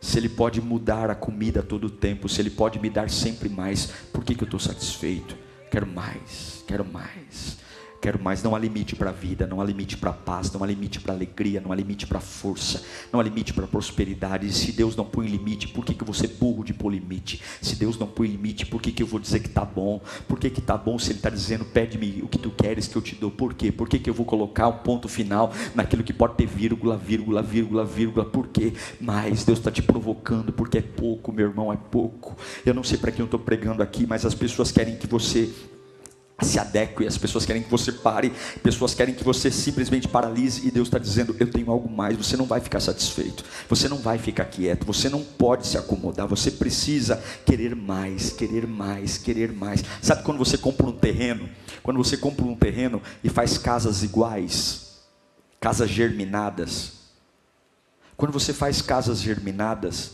[0.00, 3.48] Se Ele pode mudar a comida a todo tempo, se Ele pode me dar sempre
[3.48, 5.36] mais, por que, que eu estou satisfeito?
[5.70, 7.58] Quero mais, quero mais.
[8.00, 10.62] Quero mais, não há limite para a vida, não há limite para a paz, não
[10.62, 12.82] há limite para a alegria, não há limite para a força,
[13.12, 14.46] não há limite para a prosperidade.
[14.46, 17.42] E se Deus não põe limite, por que, que vou ser burro de pôr limite?
[17.60, 20.00] Se Deus não põe limite, por que, que eu vou dizer que está bom?
[20.28, 23.02] Por que está bom se Ele está dizendo, pede-me o que tu queres que eu
[23.02, 23.30] te dou?
[23.32, 23.72] Por quê?
[23.72, 27.42] Por que, que eu vou colocar um ponto final naquilo que pode ter vírgula, vírgula,
[27.42, 28.24] vírgula, vírgula?
[28.24, 28.74] Por quê?
[29.00, 32.36] Mas Deus está te provocando, porque é pouco, meu irmão, é pouco.
[32.64, 35.52] Eu não sei para quem eu estou pregando aqui, mas as pessoas querem que você
[36.40, 40.70] se adeque, as pessoas querem que você pare, pessoas querem que você simplesmente paralise, e
[40.70, 42.16] Deus está dizendo: Eu tenho algo mais.
[42.16, 46.28] Você não vai ficar satisfeito, você não vai ficar quieto, você não pode se acomodar,
[46.28, 49.82] você precisa querer mais, querer mais, querer mais.
[50.00, 51.48] Sabe quando você compra um terreno?
[51.82, 54.98] Quando você compra um terreno e faz casas iguais,
[55.58, 56.92] casas germinadas.
[58.16, 60.10] Quando você faz casas germinadas,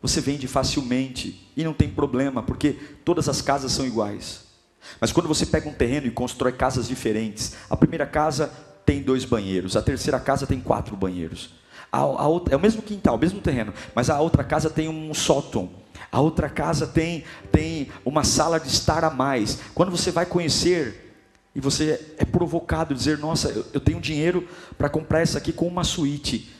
[0.00, 2.72] você vende facilmente e não tem problema, porque
[3.04, 4.51] todas as casas são iguais.
[5.00, 8.52] Mas quando você pega um terreno e constrói casas diferentes, a primeira casa
[8.84, 11.50] tem dois banheiros, a terceira casa tem quatro banheiros.
[11.90, 14.88] A, a outra, é o mesmo quintal, o mesmo terreno, mas a outra casa tem
[14.88, 15.70] um sótão.
[16.10, 19.58] A outra casa tem, tem uma sala de estar a mais.
[19.74, 21.14] Quando você vai conhecer
[21.54, 25.52] e você é provocado a dizer: Nossa, eu, eu tenho dinheiro para comprar essa aqui
[25.52, 26.50] com uma suíte,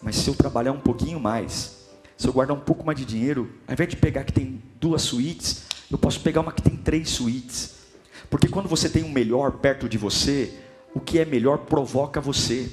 [0.00, 1.82] mas se eu trabalhar um pouquinho mais,
[2.16, 5.02] se eu guardar um pouco mais de dinheiro, ao invés de pegar que tem duas
[5.02, 7.74] suítes, eu posso pegar uma que tem três suítes.
[8.30, 10.52] Porque quando você tem um melhor perto de você,
[10.94, 12.70] o que é melhor provoca você.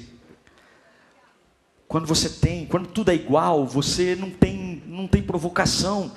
[1.86, 6.12] Quando você tem, quando tudo é igual, você não tem, não tem provocação.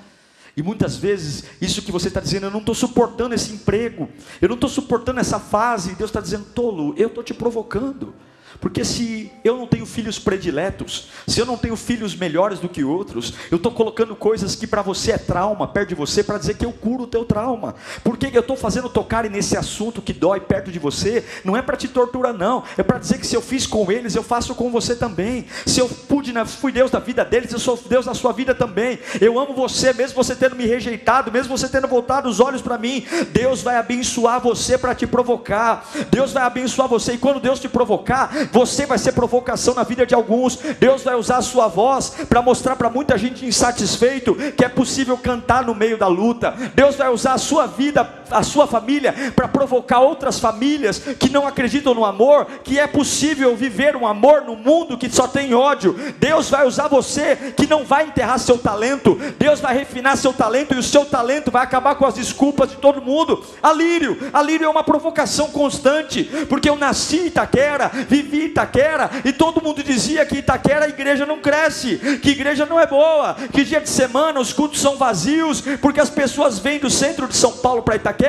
[0.56, 4.08] E muitas vezes, isso que você está dizendo, eu não estou suportando esse emprego,
[4.40, 8.14] eu não estou suportando essa fase, Deus está dizendo, tolo, eu estou te provocando.
[8.60, 12.84] Porque se eu não tenho filhos prediletos, se eu não tenho filhos melhores do que
[12.84, 16.56] outros, eu estou colocando coisas que para você é trauma perto de você para dizer
[16.56, 17.76] que eu curo o teu trauma.
[18.04, 21.24] Por que eu estou fazendo tocar nesse assunto que dói perto de você?
[21.44, 22.64] Não é para te torturar, não.
[22.78, 25.46] É para dizer que se eu fiz com eles, eu faço com você também.
[25.66, 29.00] Se eu pude, fui Deus da vida deles, eu sou Deus na sua vida também.
[29.20, 32.78] Eu amo você, mesmo você tendo me rejeitado, mesmo você tendo voltado os olhos para
[32.78, 33.06] mim.
[33.32, 35.90] Deus vai abençoar você para te provocar.
[36.10, 37.14] Deus vai abençoar você.
[37.14, 40.58] E quando Deus te provocar, você vai ser provocação na vida de alguns.
[40.80, 45.18] Deus vai usar a sua voz para mostrar para muita gente insatisfeito que é possível
[45.18, 46.54] cantar no meio da luta.
[46.76, 48.04] Deus vai usar a sua vida,
[48.34, 53.56] a sua família, para provocar outras famílias que não acreditam no amor, que é possível
[53.56, 55.96] viver um amor no mundo que só tem ódio.
[56.20, 59.18] Deus vai usar você que não vai enterrar seu talento.
[59.40, 62.76] Deus vai refinar seu talento e o seu talento vai acabar com as desculpas de
[62.76, 63.44] todo mundo.
[63.62, 69.32] Alírio, alírio é uma provocação constante, porque eu nasci em Itaquera, vivi vivi Itaquera e
[69.32, 73.64] todo mundo dizia que Itaquera a igreja não cresce, que igreja não é boa, que
[73.64, 77.52] dia de semana os cultos são vazios, porque as pessoas vêm do centro de São
[77.52, 78.23] Paulo para Itaquera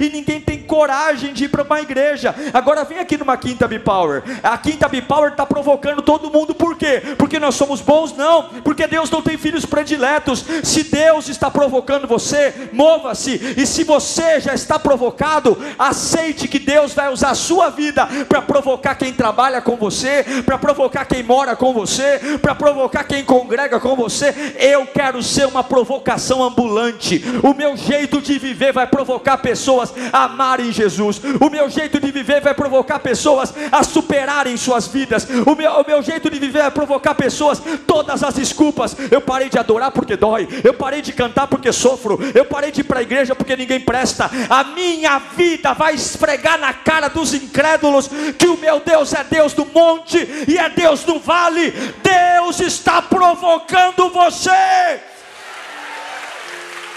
[0.00, 2.34] e ninguém tem coragem de ir para uma igreja.
[2.52, 4.22] Agora vem aqui numa Quinta B-Power.
[4.42, 7.02] A Quinta B-Power está provocando todo mundo, por quê?
[7.18, 8.16] Porque nós somos bons?
[8.16, 10.44] Não, porque Deus não tem filhos prediletos.
[10.62, 13.54] Se Deus está provocando você, mova-se.
[13.56, 18.42] E se você já está provocado, aceite que Deus vai usar a sua vida para
[18.42, 23.24] provocar quem trabalha trabalha com você, para provocar quem mora com você, para provocar quem
[23.24, 24.54] congrega com você.
[24.58, 27.22] Eu quero ser uma provocação ambulante.
[27.42, 31.20] O meu jeito de viver vai provocar pessoas a amarem Jesus.
[31.40, 35.26] O meu jeito de viver vai provocar pessoas a superarem suas vidas.
[35.46, 38.96] O meu, o meu jeito de viver vai provocar pessoas todas as desculpas.
[39.10, 40.48] Eu parei de adorar porque dói.
[40.64, 42.18] Eu parei de cantar porque sofro.
[42.34, 44.30] Eu parei de ir para a igreja porque ninguém presta.
[44.48, 49.52] A minha vida vai esfregar na cara dos incrédulos que o meu Deus é Deus
[49.52, 51.70] do monte e é Deus do vale.
[52.02, 55.00] Deus está provocando você.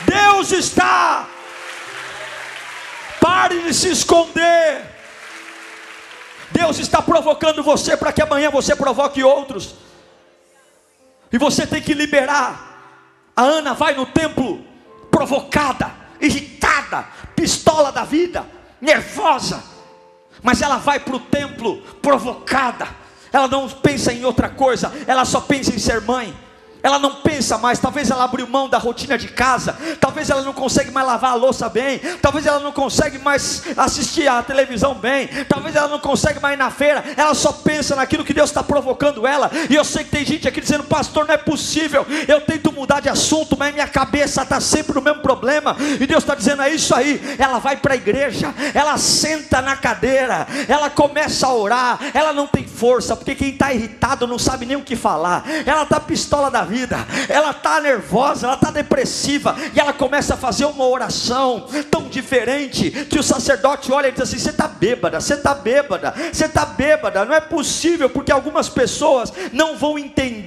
[0.05, 1.32] Deus está.
[3.23, 4.85] Pare de se esconder.
[6.51, 9.75] Deus está provocando você para que amanhã você provoque outros.
[11.31, 13.31] E você tem que liberar.
[13.35, 14.63] A Ana vai no templo
[15.09, 18.45] provocada, irritada, pistola da vida,
[18.81, 19.73] nervosa
[20.43, 22.87] mas ela vai para o templo provocada,
[23.31, 26.37] ela não pensa em outra coisa, ela só pensa em ser mãe
[26.83, 30.51] ela não pensa mais, talvez ela abriu mão da rotina de casa, talvez ela não
[30.51, 35.29] consegue mais lavar a louça bem, talvez ela não consegue mais assistir a televisão bem,
[35.47, 38.61] talvez ela não consegue mais ir na feira, ela só pensa naquilo que Deus está
[38.61, 42.41] provocando ela, e eu sei que tem gente aqui dizendo, pastor, não é possível, eu
[42.41, 46.35] tento mudar de assunto, mas minha cabeça está sempre no mesmo problema, e Deus está
[46.35, 51.47] dizendo, é isso aí, ela vai para a igreja, ela senta na cadeira, ela começa
[51.47, 54.97] a orar, ela não tem força, porque quem está irritado não sabe nem o que
[54.97, 59.93] falar, ela está pistola da vida, vida, ela está nervosa, ela está depressiva, e ela
[59.93, 64.49] começa a fazer uma oração tão diferente que o sacerdote olha e diz assim: Você
[64.49, 69.77] está bêbada, você está bêbada, você está bêbada, não é possível, porque algumas pessoas não
[69.77, 70.42] vão entender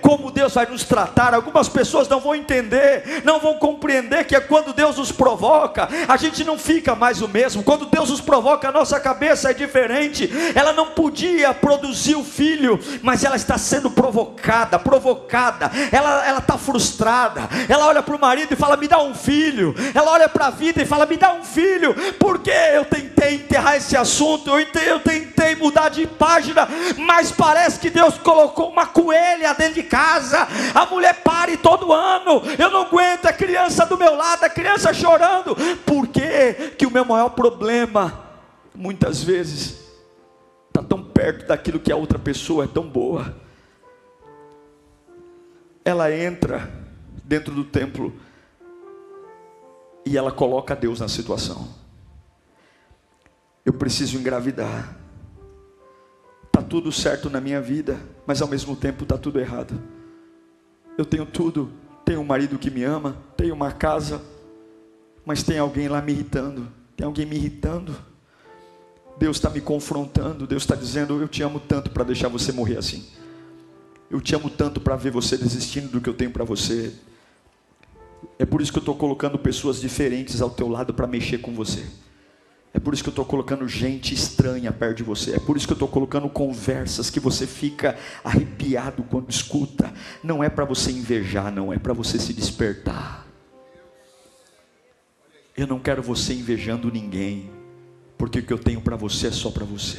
[0.00, 4.40] como Deus vai nos tratar, algumas pessoas não vão entender, não vão compreender que é
[4.40, 8.68] quando Deus nos provoca, a gente não fica mais o mesmo, quando Deus nos provoca,
[8.68, 13.90] a nossa cabeça é diferente, ela não podia produzir o filho, mas ela está sendo
[13.90, 15.36] provocada, provocada.
[15.36, 19.74] Desesperada, ela está frustrada, ela olha para o marido e fala: Me dá um filho,
[19.94, 23.76] ela olha para a vida e fala: Me dá um filho, porque eu tentei enterrar
[23.76, 28.86] esse assunto, eu tentei, eu tentei mudar de página, mas parece que Deus colocou uma
[28.86, 33.98] coelha dentro de casa, a mulher pare todo ano, eu não aguento, a criança do
[33.98, 38.24] meu lado, a criança chorando, por que, que o meu maior problema,
[38.74, 39.86] muitas vezes,
[40.68, 43.34] está tão perto daquilo que a outra pessoa é tão boa.
[45.84, 46.70] Ela entra
[47.24, 48.12] dentro do templo
[50.04, 51.68] e ela coloca Deus na situação.
[53.64, 55.05] Eu preciso engravidar.
[56.56, 59.78] Tá tudo certo na minha vida, mas ao mesmo tempo tá tudo errado.
[60.96, 61.70] Eu tenho tudo,
[62.02, 64.22] tenho um marido que me ama, tenho uma casa,
[65.22, 67.94] mas tem alguém lá me irritando, tem alguém me irritando.
[69.18, 72.78] Deus está me confrontando, Deus está dizendo: Eu te amo tanto para deixar você morrer
[72.78, 73.04] assim.
[74.10, 76.90] Eu te amo tanto para ver você desistindo do que eu tenho para você.
[78.38, 81.52] É por isso que eu estou colocando pessoas diferentes ao teu lado para mexer com
[81.52, 81.84] você.
[82.72, 85.36] É por isso que eu estou colocando gente estranha perto de você.
[85.36, 89.92] É por isso que eu estou colocando conversas que você fica arrepiado quando escuta.
[90.22, 93.26] Não é para você invejar, não é para você se despertar.
[95.56, 97.50] Eu não quero você invejando ninguém
[98.18, 99.98] porque o que eu tenho para você é só para você.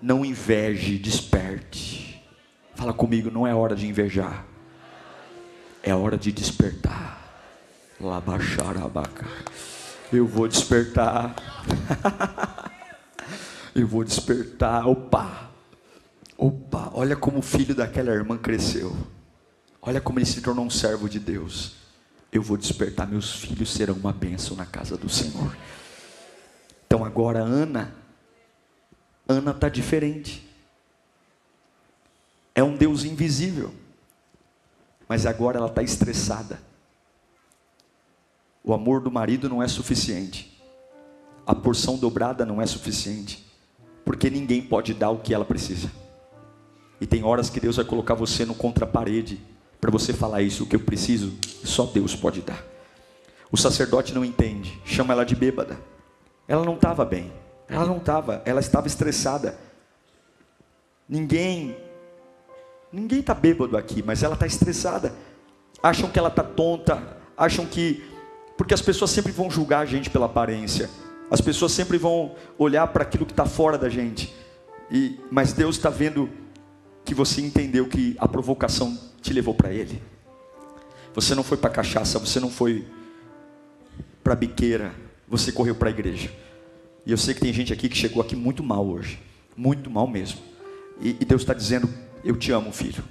[0.00, 2.22] Não inveje, desperte.
[2.74, 4.44] Fala comigo, não é hora de invejar,
[5.82, 7.22] é hora de despertar.
[8.00, 9.26] Labaxarabaca.
[10.14, 11.34] Eu vou despertar.
[13.74, 14.86] Eu vou despertar.
[14.86, 15.50] Opa!
[16.36, 16.90] Opa!
[16.94, 18.96] Olha como o filho daquela irmã cresceu.
[19.82, 21.84] Olha como ele se tornou um servo de Deus
[22.34, 25.56] eu vou despertar, meus filhos serão uma bênção na casa do Senhor.
[26.84, 27.94] Então agora Ana,
[29.28, 30.44] Ana está diferente.
[32.52, 33.72] É um Deus invisível,
[35.08, 36.60] mas agora ela está estressada.
[38.64, 40.58] O amor do marido não é suficiente,
[41.46, 43.46] a porção dobrada não é suficiente,
[44.04, 45.90] porque ninguém pode dar o que ela precisa.
[46.98, 49.38] E tem horas que Deus vai colocar você no contra-parede
[49.78, 52.64] para você falar isso, o que eu preciso, só Deus pode dar.
[53.52, 55.78] O sacerdote não entende, chama ela de bêbada.
[56.48, 57.30] Ela não estava bem,
[57.68, 59.58] ela não estava, ela estava estressada.
[61.06, 61.76] Ninguém,
[62.90, 65.14] ninguém está bêbado aqui, mas ela está estressada.
[65.82, 68.02] Acham que ela está tonta, acham que,
[68.56, 70.88] porque as pessoas sempre vão julgar a gente pela aparência,
[71.30, 74.34] as pessoas sempre vão olhar para aquilo que está fora da gente.
[74.90, 76.28] E, mas Deus está vendo
[77.04, 80.00] que você entendeu que a provocação te levou para Ele.
[81.14, 82.86] Você não foi para cachaça, você não foi
[84.22, 84.94] para biqueira,
[85.28, 86.30] você correu para a igreja.
[87.06, 89.18] E eu sei que tem gente aqui que chegou aqui muito mal hoje,
[89.56, 90.40] muito mal mesmo.
[91.00, 91.88] E, e Deus está dizendo:
[92.24, 93.04] Eu te amo, filho.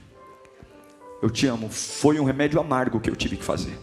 [1.22, 1.70] Eu te amo.
[1.70, 3.78] Foi um remédio amargo que eu tive que fazer.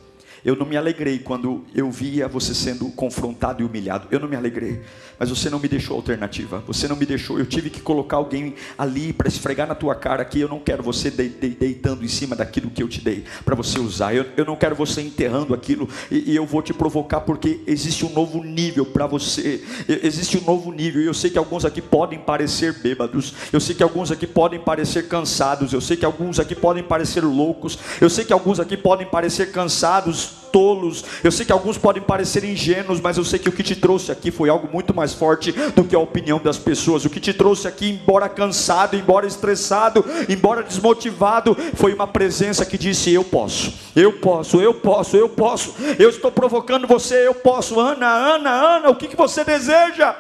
[0.45, 4.09] Eu não me alegrei quando eu via você sendo confrontado e humilhado.
[4.11, 4.80] Eu não me alegrei.
[5.18, 6.64] Mas você não me deixou alternativa.
[6.66, 7.38] Você não me deixou.
[7.38, 10.82] Eu tive que colocar alguém ali para esfregar na tua cara que eu não quero
[10.82, 14.14] você de, de, deitando em cima daquilo que eu te dei para você usar.
[14.14, 15.86] Eu, eu não quero você enterrando aquilo.
[16.11, 19.62] E, e eu vou te provocar porque existe um novo nível para você.
[20.03, 21.03] Existe um novo nível.
[21.03, 23.34] E eu sei que alguns aqui podem parecer bêbados.
[23.53, 25.74] Eu sei que alguns aqui podem parecer cansados.
[25.74, 27.78] Eu sei que alguns aqui podem parecer loucos.
[28.01, 31.05] Eu sei que alguns aqui podem parecer cansados tolos.
[31.22, 34.12] Eu sei que alguns podem parecer ingênuos, mas eu sei que o que te trouxe
[34.12, 37.05] aqui foi algo muito mais forte do que a opinião das pessoas.
[37.05, 42.78] O que te trouxe aqui, embora cansado, embora estressado, embora desmotivado, foi uma presença que
[42.78, 45.74] disse: Eu posso, eu posso, eu posso, eu posso.
[45.99, 47.78] Eu estou provocando você, eu posso.
[47.78, 50.14] Ana, Ana, Ana, o que, que você deseja?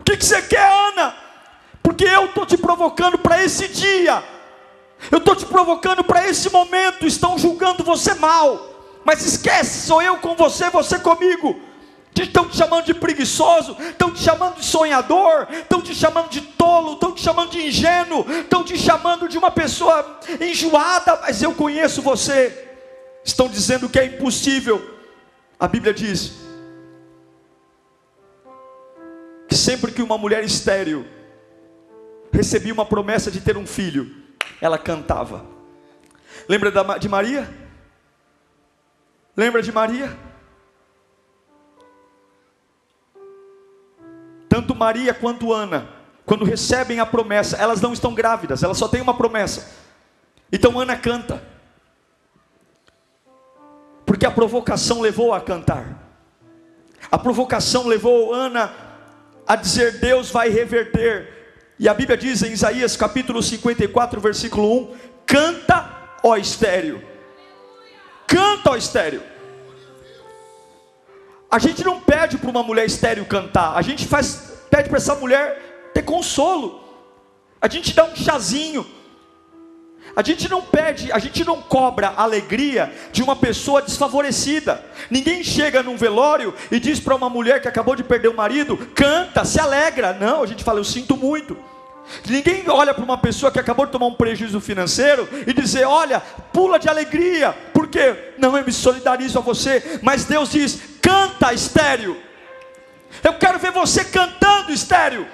[0.00, 1.14] O que, que você quer, Ana?
[1.82, 4.22] Porque eu estou te provocando para esse dia.
[5.10, 7.06] Eu estou te provocando para esse momento.
[7.06, 8.67] Estão julgando você mal
[9.08, 11.58] mas esquece, sou eu com você, você comigo.
[12.14, 16.92] Estão te chamando de preguiçoso, estão te chamando de sonhador, estão te chamando de tolo,
[16.92, 22.02] estão te chamando de ingênuo, estão te chamando de uma pessoa enjoada, mas eu conheço
[22.02, 22.68] você.
[23.24, 24.98] Estão dizendo que é impossível.
[25.58, 26.34] A Bíblia diz
[29.48, 31.06] que sempre que uma mulher estéril
[32.30, 34.14] recebia uma promessa de ter um filho,
[34.60, 35.46] ela cantava.
[36.46, 37.67] Lembra de Maria?
[39.38, 40.18] Lembra de Maria?
[44.48, 45.88] Tanto Maria quanto Ana,
[46.26, 49.70] quando recebem a promessa, elas não estão grávidas, elas só têm uma promessa.
[50.50, 51.40] Então Ana canta,
[54.04, 55.86] porque a provocação levou a cantar,
[57.08, 58.74] a provocação levou Ana
[59.46, 64.96] a dizer: Deus vai reverter E a Bíblia diz em Isaías capítulo 54, versículo 1:
[65.24, 67.07] Canta, ó estéreo.
[68.28, 69.22] Canta, ó estéreo.
[71.50, 75.14] A gente não pede para uma mulher estéreo cantar, a gente faz, pede para essa
[75.14, 76.84] mulher ter consolo.
[77.60, 78.86] A gente dá um chazinho.
[80.14, 84.84] A gente não pede, a gente não cobra a alegria de uma pessoa desfavorecida.
[85.10, 88.76] Ninguém chega num velório e diz para uma mulher que acabou de perder o marido,
[88.94, 90.12] canta, se alegra.
[90.12, 91.56] Não, a gente fala, eu sinto muito.
[92.28, 96.20] Ninguém olha para uma pessoa que acabou de tomar um prejuízo financeiro e dizer, olha,
[96.52, 102.16] pula de alegria, porque não eu me solidarizo a você, mas Deus diz, canta estéreo.
[103.22, 105.26] Eu quero ver você cantando estéreo.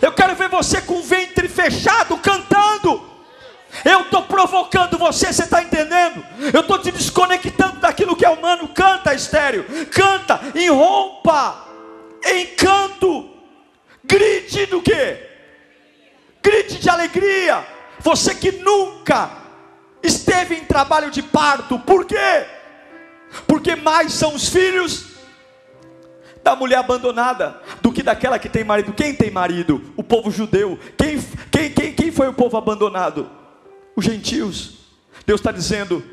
[0.00, 3.16] Eu quero ver você com o ventre fechado cantando.
[3.84, 6.24] Eu estou provocando você, você está entendendo?
[6.52, 8.68] Eu estou te desconectando daquilo que é humano.
[8.68, 11.66] Canta, estéreo, canta, enrompa,
[12.24, 13.30] encanto,
[14.04, 15.35] grite do que?
[16.46, 17.66] Grite de alegria.
[17.98, 19.32] Você que nunca
[20.00, 22.46] esteve em trabalho de parto, por quê?
[23.48, 25.06] Porque mais são os filhos
[26.44, 28.92] da mulher abandonada do que daquela que tem marido.
[28.92, 29.92] Quem tem marido?
[29.96, 30.78] O povo judeu.
[30.96, 31.20] Quem,
[31.50, 33.28] quem, quem, quem foi o povo abandonado?
[33.96, 34.74] Os gentios.
[35.26, 36.04] Deus está dizendo: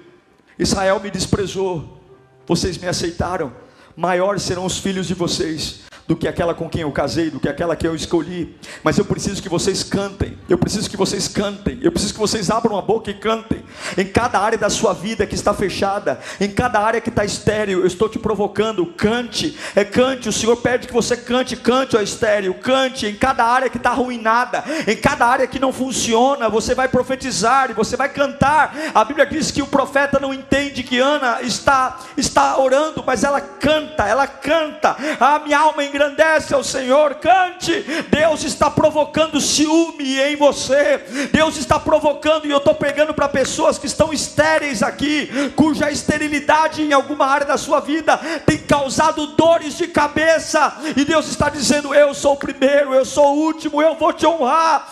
[0.57, 2.01] Israel me desprezou,
[2.47, 3.55] vocês me aceitaram.
[3.95, 7.47] Maiores serão os filhos de vocês do que aquela com quem eu casei, do que
[7.47, 8.55] aquela que eu escolhi.
[8.83, 10.37] Mas eu preciso que vocês cantem.
[10.49, 11.79] Eu preciso que vocês cantem.
[11.81, 13.63] Eu preciso que vocês abram a boca e cantem.
[13.97, 17.79] Em cada área da sua vida que está fechada, em cada área que está estéreo,
[17.79, 18.85] eu estou te provocando.
[18.85, 20.27] Cante, é cante.
[20.27, 23.05] O Senhor pede que você cante, cante, ó estéreo, cante.
[23.05, 27.71] Em cada área que está arruinada, em cada área que não funciona, você vai profetizar
[27.71, 28.75] e você vai cantar.
[28.93, 33.39] A Bíblia diz que o profeta não entende que Ana está está orando, mas ela
[33.39, 34.95] canta, ela canta.
[35.19, 37.85] A minha alma engrandece ao Senhor, cante.
[38.09, 40.97] Deus está provocando ciúme em você.
[41.31, 46.81] Deus está provocando, e eu estou pegando para pessoas que estão estéreis aqui, cuja esterilidade
[46.81, 51.93] em alguma área da sua vida tem causado dores de cabeça, e Deus está dizendo:
[51.93, 54.87] Eu sou o primeiro, eu sou o último, eu vou te honrar.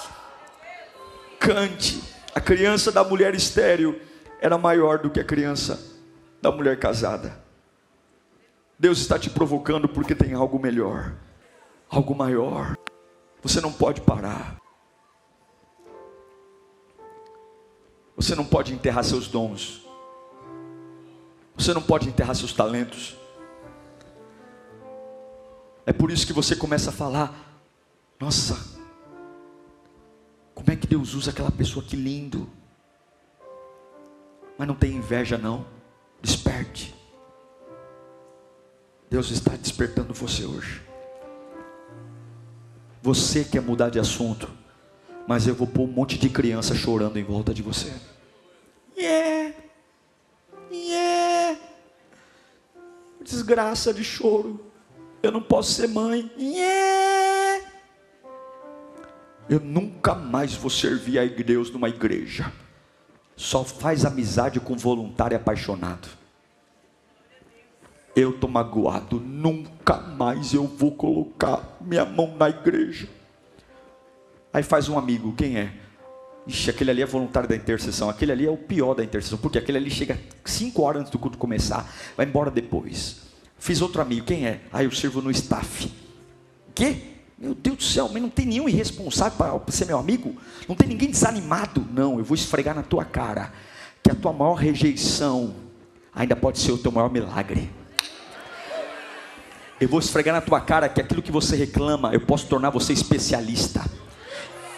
[1.39, 2.01] Cante.
[2.33, 3.99] A criança da mulher estéril
[4.39, 5.79] era maior do que a criança
[6.41, 7.50] da mulher casada.
[8.81, 11.13] Deus está te provocando porque tem algo melhor,
[11.87, 12.75] algo maior.
[13.43, 14.57] Você não pode parar.
[18.15, 19.85] Você não pode enterrar seus dons.
[21.55, 23.15] Você não pode enterrar seus talentos.
[25.85, 27.61] É por isso que você começa a falar:
[28.19, 28.79] Nossa,
[30.55, 32.49] como é que Deus usa aquela pessoa que lindo.
[34.57, 35.67] Mas não tem inveja, não.
[36.19, 36.99] Desperte.
[39.11, 40.81] Deus está despertando você hoje.
[43.01, 44.49] Você quer mudar de assunto,
[45.27, 47.91] mas eu vou pôr um monte de criança chorando em volta de você.
[48.97, 49.53] Yeah,
[50.71, 51.59] yeah,
[53.21, 54.65] desgraça de choro.
[55.21, 56.31] Eu não posso ser mãe.
[56.39, 57.65] Yeah.
[59.49, 62.49] Eu nunca mais vou servir a Deus numa igreja.
[63.35, 66.20] Só faz amizade com voluntário apaixonado
[68.15, 73.07] eu estou magoado, nunca mais eu vou colocar minha mão na igreja.
[74.53, 75.73] Aí faz um amigo, quem é?
[76.45, 79.57] Ixi, aquele ali é voluntário da intercessão, aquele ali é o pior da intercessão, porque
[79.57, 83.21] aquele ali chega cinco horas antes do culto começar, vai embora depois.
[83.57, 84.61] Fiz outro amigo, quem é?
[84.73, 85.91] Ah, eu sirvo no staff.
[86.73, 87.11] Que?
[87.37, 90.35] Meu Deus do céu, mas não tem nenhum irresponsável para ser meu amigo?
[90.67, 91.85] Não tem ninguém desanimado?
[91.91, 93.53] Não, eu vou esfregar na tua cara
[94.03, 95.55] que a tua maior rejeição
[96.13, 97.69] ainda pode ser o teu maior milagre.
[99.81, 102.93] Eu vou esfregar na tua cara que aquilo que você reclama, eu posso tornar você
[102.93, 103.83] especialista.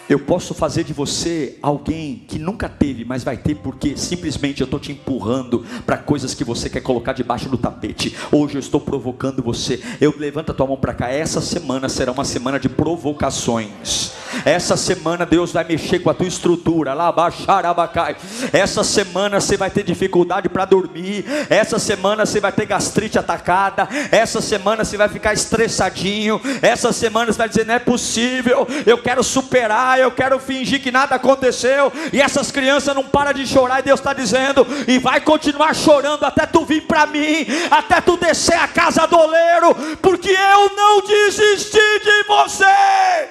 [0.06, 4.66] Eu posso fazer de você alguém que nunca teve, mas vai ter, porque simplesmente eu
[4.66, 8.14] estou te empurrando para coisas que você quer colocar debaixo do tapete.
[8.30, 9.80] Hoje eu estou provocando você.
[9.98, 11.08] Eu levanta a tua mão para cá.
[11.08, 14.12] Essa semana será uma semana de provocações.
[14.44, 16.92] Essa semana Deus vai mexer com a tua estrutura.
[16.92, 17.14] Lá.
[18.52, 21.24] Essa semana você vai ter dificuldade para dormir.
[21.48, 23.88] Essa semana você vai ter gastrite atacada.
[24.10, 26.40] Essa semana você vai ficar estressadinho.
[26.60, 28.66] Essa semana você vai dizer: não é possível.
[28.84, 33.46] Eu quero superar eu quero fingir que nada aconteceu, e essas crianças não param de
[33.46, 38.00] chorar, e Deus está dizendo, e vai continuar chorando até tu vir para mim, até
[38.00, 43.28] tu descer a casa do oleiro, porque eu não desisti de você.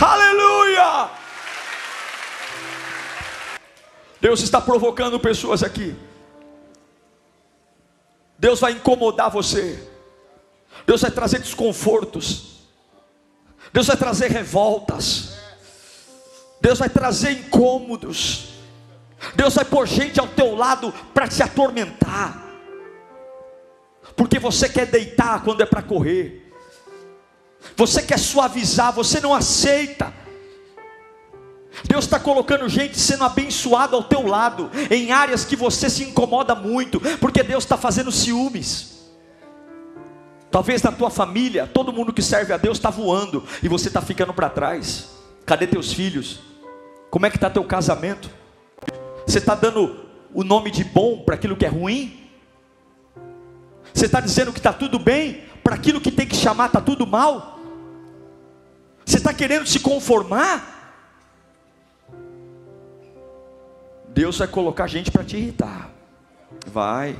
[0.00, 1.10] Aleluia!
[4.20, 5.94] Deus está provocando pessoas aqui.
[8.38, 9.88] Deus vai incomodar você.
[10.86, 12.57] Deus vai trazer desconfortos.
[13.72, 15.38] Deus vai trazer revoltas.
[16.60, 18.48] Deus vai trazer incômodos.
[19.34, 22.44] Deus vai pôr gente ao teu lado para te atormentar.
[24.16, 26.52] Porque você quer deitar quando é para correr.
[27.76, 30.12] Você quer suavizar, você não aceita.
[31.84, 36.54] Deus está colocando gente sendo abençoada ao teu lado, em áreas que você se incomoda
[36.54, 38.97] muito, porque Deus está fazendo ciúmes.
[40.50, 44.00] Talvez na tua família, todo mundo que serve a Deus está voando e você está
[44.00, 45.10] ficando para trás.
[45.44, 46.40] Cadê teus filhos?
[47.10, 48.30] Como é que está teu casamento?
[49.26, 52.30] Você está dando o nome de bom para aquilo que é ruim?
[53.92, 57.06] Você está dizendo que está tudo bem para aquilo que tem que chamar está tudo
[57.06, 57.58] mal?
[59.04, 60.76] Você está querendo se conformar?
[64.08, 65.90] Deus vai colocar gente para te irritar.
[66.66, 67.16] Vai.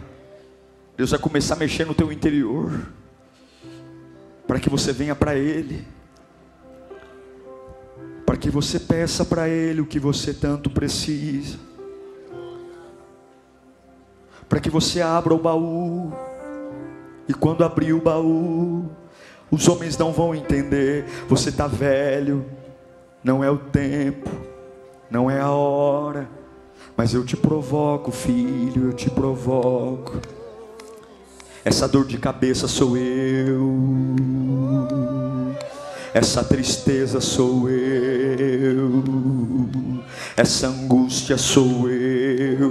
[0.96, 2.97] Deus vai começar a mexer no teu interior.
[4.48, 5.86] Para que você venha para Ele.
[8.26, 11.56] Para que você peça para Ele o que você tanto precisa.
[14.48, 16.12] Para que você abra o baú.
[17.28, 18.90] E quando abrir o baú,
[19.50, 21.04] os homens não vão entender.
[21.28, 22.44] Você está velho.
[23.22, 24.28] Não é o tempo.
[25.08, 26.38] Não é a hora
[26.98, 30.20] mas eu te provoco, filho, eu te provoco.
[31.64, 34.18] Essa dor de cabeça sou eu.
[36.14, 39.02] Essa tristeza sou eu.
[40.36, 42.70] Essa angústia sou eu.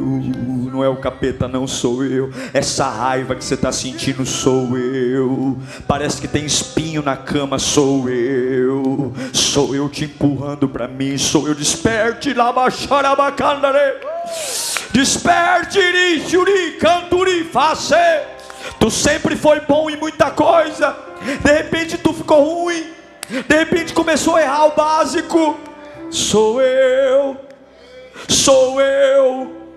[0.71, 2.31] Não é o capeta, não sou eu.
[2.53, 5.57] Essa raiva que você está sentindo sou eu.
[5.87, 9.13] Parece que tem espinho na cama, sou eu.
[9.33, 11.17] Sou eu te empurrando para mim.
[11.17, 11.53] Sou eu.
[11.53, 13.97] Desperte lá, baixarabacandare.
[14.91, 15.79] Desperte,
[16.79, 17.93] canturi, face.
[18.87, 20.95] Tu sempre foi bom em muita coisa.
[21.43, 22.89] De repente tu ficou ruim.
[23.29, 25.59] De repente começou a errar o básico.
[26.09, 27.35] Sou eu.
[28.29, 29.73] Sou eu.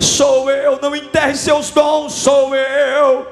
[0.00, 0.76] Sou eu.
[0.82, 2.14] Não enterre seus dons.
[2.14, 3.28] Sou eu.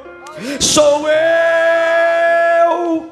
[0.61, 3.11] Sou eu.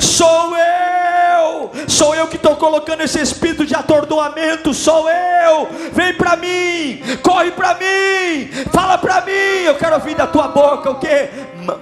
[0.00, 4.74] Sou eu, sou eu que estou colocando esse espírito de atordoamento.
[4.74, 9.64] Sou eu, vem para mim, corre para mim, fala para mim.
[9.64, 11.28] Eu quero ouvir da tua boca o que?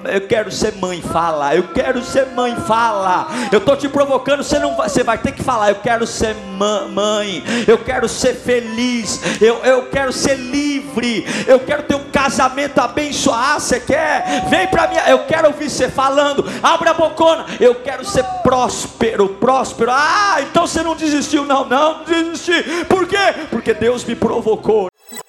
[0.05, 1.55] Eu quero ser mãe, fala.
[1.55, 3.29] Eu quero ser mãe, fala.
[3.53, 5.71] Eu estou te provocando, você não vai, você vai ter que falar.
[5.71, 11.83] Eu quero ser mãe, eu quero ser feliz, eu, eu quero ser livre, eu quero
[11.85, 13.61] ter um casamento abençoado.
[13.61, 14.47] Você quer?
[14.49, 16.45] Vem para mim, eu quero ouvir você falando.
[16.63, 19.91] Abre a bocona, eu quero ser próspero, próspero.
[19.93, 22.85] Ah, então você não desistiu, não, não desisti.
[22.89, 23.17] Por quê?
[23.51, 24.89] Porque Deus me provocou.